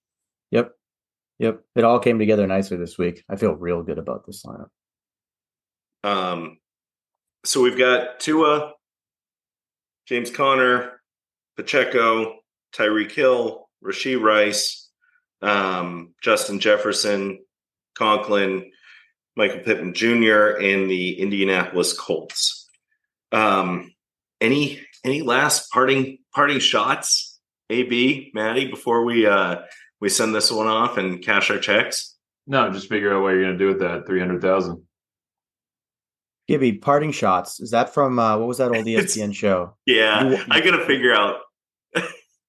Yep. 0.53 0.73
Yep. 1.39 1.61
It 1.75 1.85
all 1.85 1.99
came 1.99 2.19
together 2.19 2.47
nicely 2.47 2.77
this 2.77 2.97
week. 2.97 3.25
I 3.29 3.37
feel 3.37 3.53
real 3.55 3.83
good 3.83 3.99
about 3.99 4.25
this 4.25 4.45
lineup. 4.47 4.69
Um, 6.05 6.59
so 7.45 7.63
we've 7.63 7.79
got 7.79 8.21
Tua, 8.21 8.73
James 10.07 10.31
Conner, 10.31 11.01
Pacheco, 11.57 12.39
Tyreek 12.75 13.13
Hill, 13.13 13.69
Rashee 13.85 14.21
Rice, 14.21 14.91
um, 15.43 16.15
Justin 16.23 16.61
Jefferson, 16.61 17.41
Conklin, 17.97 18.71
Michael 19.37 19.61
Pittman 19.61 19.95
Jr., 19.95 20.59
and 20.61 20.91
the 20.91 21.21
Indianapolis 21.21 21.99
Colts. 21.99 22.69
Um, 23.33 23.93
any 24.41 24.81
any 25.05 25.23
last 25.23 25.71
parting 25.73 26.19
parting 26.35 26.59
shots, 26.59 27.41
AB, 27.71 28.31
Matty, 28.35 28.69
before 28.69 29.05
we 29.05 29.27
uh 29.27 29.63
we 30.01 30.09
send 30.09 30.35
this 30.35 30.51
one 30.51 30.67
off 30.67 30.99
and 30.99 31.23
cash 31.23 31.51
our 31.51 31.59
checks? 31.59 32.17
No, 32.47 32.71
just 32.71 32.89
figure 32.89 33.15
out 33.15 33.23
what 33.23 33.31
you're 33.31 33.45
going 33.45 33.59
to 33.59 33.59
do 33.59 33.69
with 33.69 33.81
that 33.81 34.07
three 34.07 34.21
hundred 34.21 34.43
thousand. 34.43 34.83
Gibby, 36.49 36.73
parting 36.75 37.13
shots. 37.13 37.61
Is 37.61 37.71
that 37.71 37.95
from 37.95 38.19
uh, 38.19 38.37
what 38.39 38.49
was 38.49 38.59
that 38.59 38.69
old 38.75 38.85
ESPN 38.87 39.35
show? 39.35 39.77
Yeah, 39.87 40.29
You- 40.31 40.45
I 40.51 40.61
gotta 40.61 40.85
figure 40.87 41.15
out. 41.15 41.37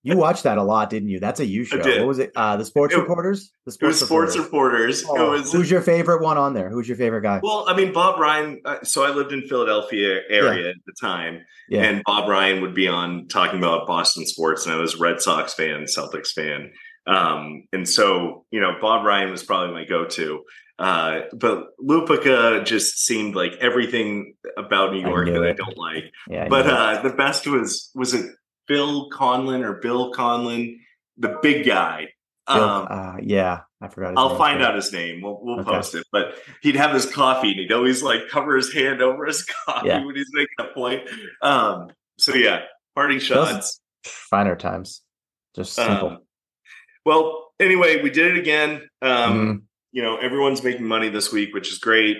You 0.06 0.18
watched 0.18 0.44
that 0.44 0.58
a 0.58 0.64
lot, 0.64 0.90
didn't 0.90 1.08
you? 1.08 1.22
That's 1.22 1.40
a 1.40 1.46
you 1.46 1.64
show. 1.64 1.78
What 1.78 2.06
was 2.08 2.20
it? 2.20 2.34
Uh, 2.36 2.58
the 2.58 2.66
sports 2.66 2.94
It- 2.94 2.98
reporters. 2.98 3.54
The 3.66 3.70
was 3.70 3.76
sports 4.02 4.02
reporters. 4.02 4.38
reporters. 4.38 5.06
Oh, 5.08 5.32
was 5.32 5.54
who's 5.54 5.72
your 5.72 5.80
favorite 5.80 6.22
one 6.22 6.38
on 6.38 6.54
there? 6.54 6.70
Who's 6.70 6.90
your 6.90 6.98
favorite 6.98 7.22
guy? 7.22 7.40
Well, 7.42 7.64
I 7.70 7.74
mean, 7.74 7.94
Bob 7.94 8.20
Ryan. 8.20 8.60
Uh, 8.66 8.84
so 8.84 9.06
I 9.06 9.12
lived 9.12 9.32
in 9.32 9.48
Philadelphia 9.48 10.20
area 10.30 10.72
at 10.72 10.76
the 10.86 10.92
time, 11.00 11.46
yeah, 11.70 11.84
and 11.84 12.04
Bob 12.06 12.28
Ryan 12.28 12.62
would 12.64 12.74
be 12.76 12.86
on 12.90 13.30
talking 13.30 13.60
about 13.60 13.88
Boston 13.88 14.26
sports, 14.26 14.66
and 14.66 14.76
I 14.76 14.78
was 14.78 14.96
a 14.96 14.98
Red 14.98 15.22
Sox 15.22 15.54
fan, 15.54 15.86
Celtics 15.86 16.34
fan, 16.34 16.74
um, 17.08 17.64
and 17.72 17.88
so 17.88 18.44
you 18.52 18.60
know, 18.60 18.76
Bob 18.82 19.06
Ryan 19.06 19.32
was 19.32 19.42
probably 19.44 19.74
my 19.74 19.86
go-to. 19.86 20.44
Uh, 20.80 21.22
but 21.34 21.68
Lupica 21.80 22.66
just 22.66 23.06
seemed 23.06 23.36
like 23.36 23.54
everything 23.62 24.36
about 24.58 24.92
New 24.94 25.02
York 25.02 25.28
knew 25.28 25.34
that 25.40 25.50
I 25.50 25.54
don't 25.54 25.78
like. 25.78 26.12
yeah. 26.30 26.46
I 26.46 26.50
But 26.50 26.68
uh, 26.68 27.02
the 27.02 27.12
best 27.12 27.46
was 27.48 27.92
was 27.96 28.14
it 28.14 28.26
Bill 28.68 29.10
Conlin 29.12 29.64
or 29.64 29.74
Bill 29.74 30.12
Conlin, 30.12 30.80
the 31.18 31.38
big 31.42 31.66
guy. 31.66 32.10
Bill- 32.48 32.58
Um, 32.64 32.88
uh, 32.90 33.16
yeah, 33.22 33.62
I 33.82 33.88
forgot. 33.88 34.10
His 34.12 34.18
I'll 34.18 34.36
find 34.38 34.60
too. 34.60 34.66
out 34.66 34.76
his 34.76 34.92
name. 34.92 35.22
We'll, 35.22 35.40
we'll 35.42 35.60
Okay. 35.62 35.70
post 35.72 35.96
it. 35.96 36.06
But 36.12 36.36
he'd 36.62 36.76
have 36.76 36.92
his 36.92 37.06
coffee 37.06 37.52
and 37.52 37.60
he'd 37.60 37.72
always 37.72 38.02
like 38.04 38.28
cover 38.30 38.56
his 38.56 38.74
hand 38.74 39.02
over 39.02 39.26
his 39.26 39.44
coffee 39.66 39.88
Yeah. 39.88 40.04
when 40.04 40.16
he's 40.16 40.30
making 40.34 40.56
a 40.60 40.74
point. 40.74 41.08
Um, 41.42 41.90
so 42.18 42.34
yeah, 42.34 42.64
party 42.96 43.16
Those- 43.20 43.24
shots. 43.28 43.80
Finer 44.06 44.56
times. 44.58 45.02
Just 45.56 45.74
simple. 45.74 46.10
Um, 46.10 46.18
well, 47.06 47.54
anyway, 47.60 48.02
we 48.02 48.10
did 48.10 48.36
it 48.36 48.38
again. 48.40 48.90
Um, 49.02 49.34
Mhm 49.34 49.62
you 49.94 50.02
know 50.02 50.18
everyone's 50.18 50.62
making 50.64 50.86
money 50.86 51.08
this 51.08 51.32
week, 51.32 51.54
which 51.54 51.72
is 51.72 51.78
great. 51.78 52.18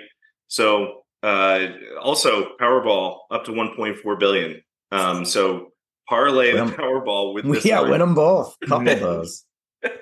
So 0.48 1.02
uh, 1.22 1.68
also 2.00 2.56
Powerball 2.60 3.18
up 3.30 3.44
to 3.44 3.50
1.4 3.50 4.18
billion. 4.18 4.62
Um, 4.90 5.24
so 5.26 5.72
parlay 6.08 6.54
win 6.54 6.68
the 6.68 6.72
Powerball 6.72 7.34
with 7.34 7.44
this 7.44 7.64
yeah, 7.66 7.80
win 7.80 8.00
them 8.00 8.14
both. 8.14 8.56
Couple 8.66 8.94
those. 8.96 9.44
then 9.82 9.98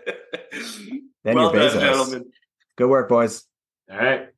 well 1.25 1.53
your 1.53 1.53
business. 1.53 2.23
Good 2.77 2.89
work, 2.89 3.09
boys. 3.09 3.45
All 3.91 3.99
right. 3.99 4.29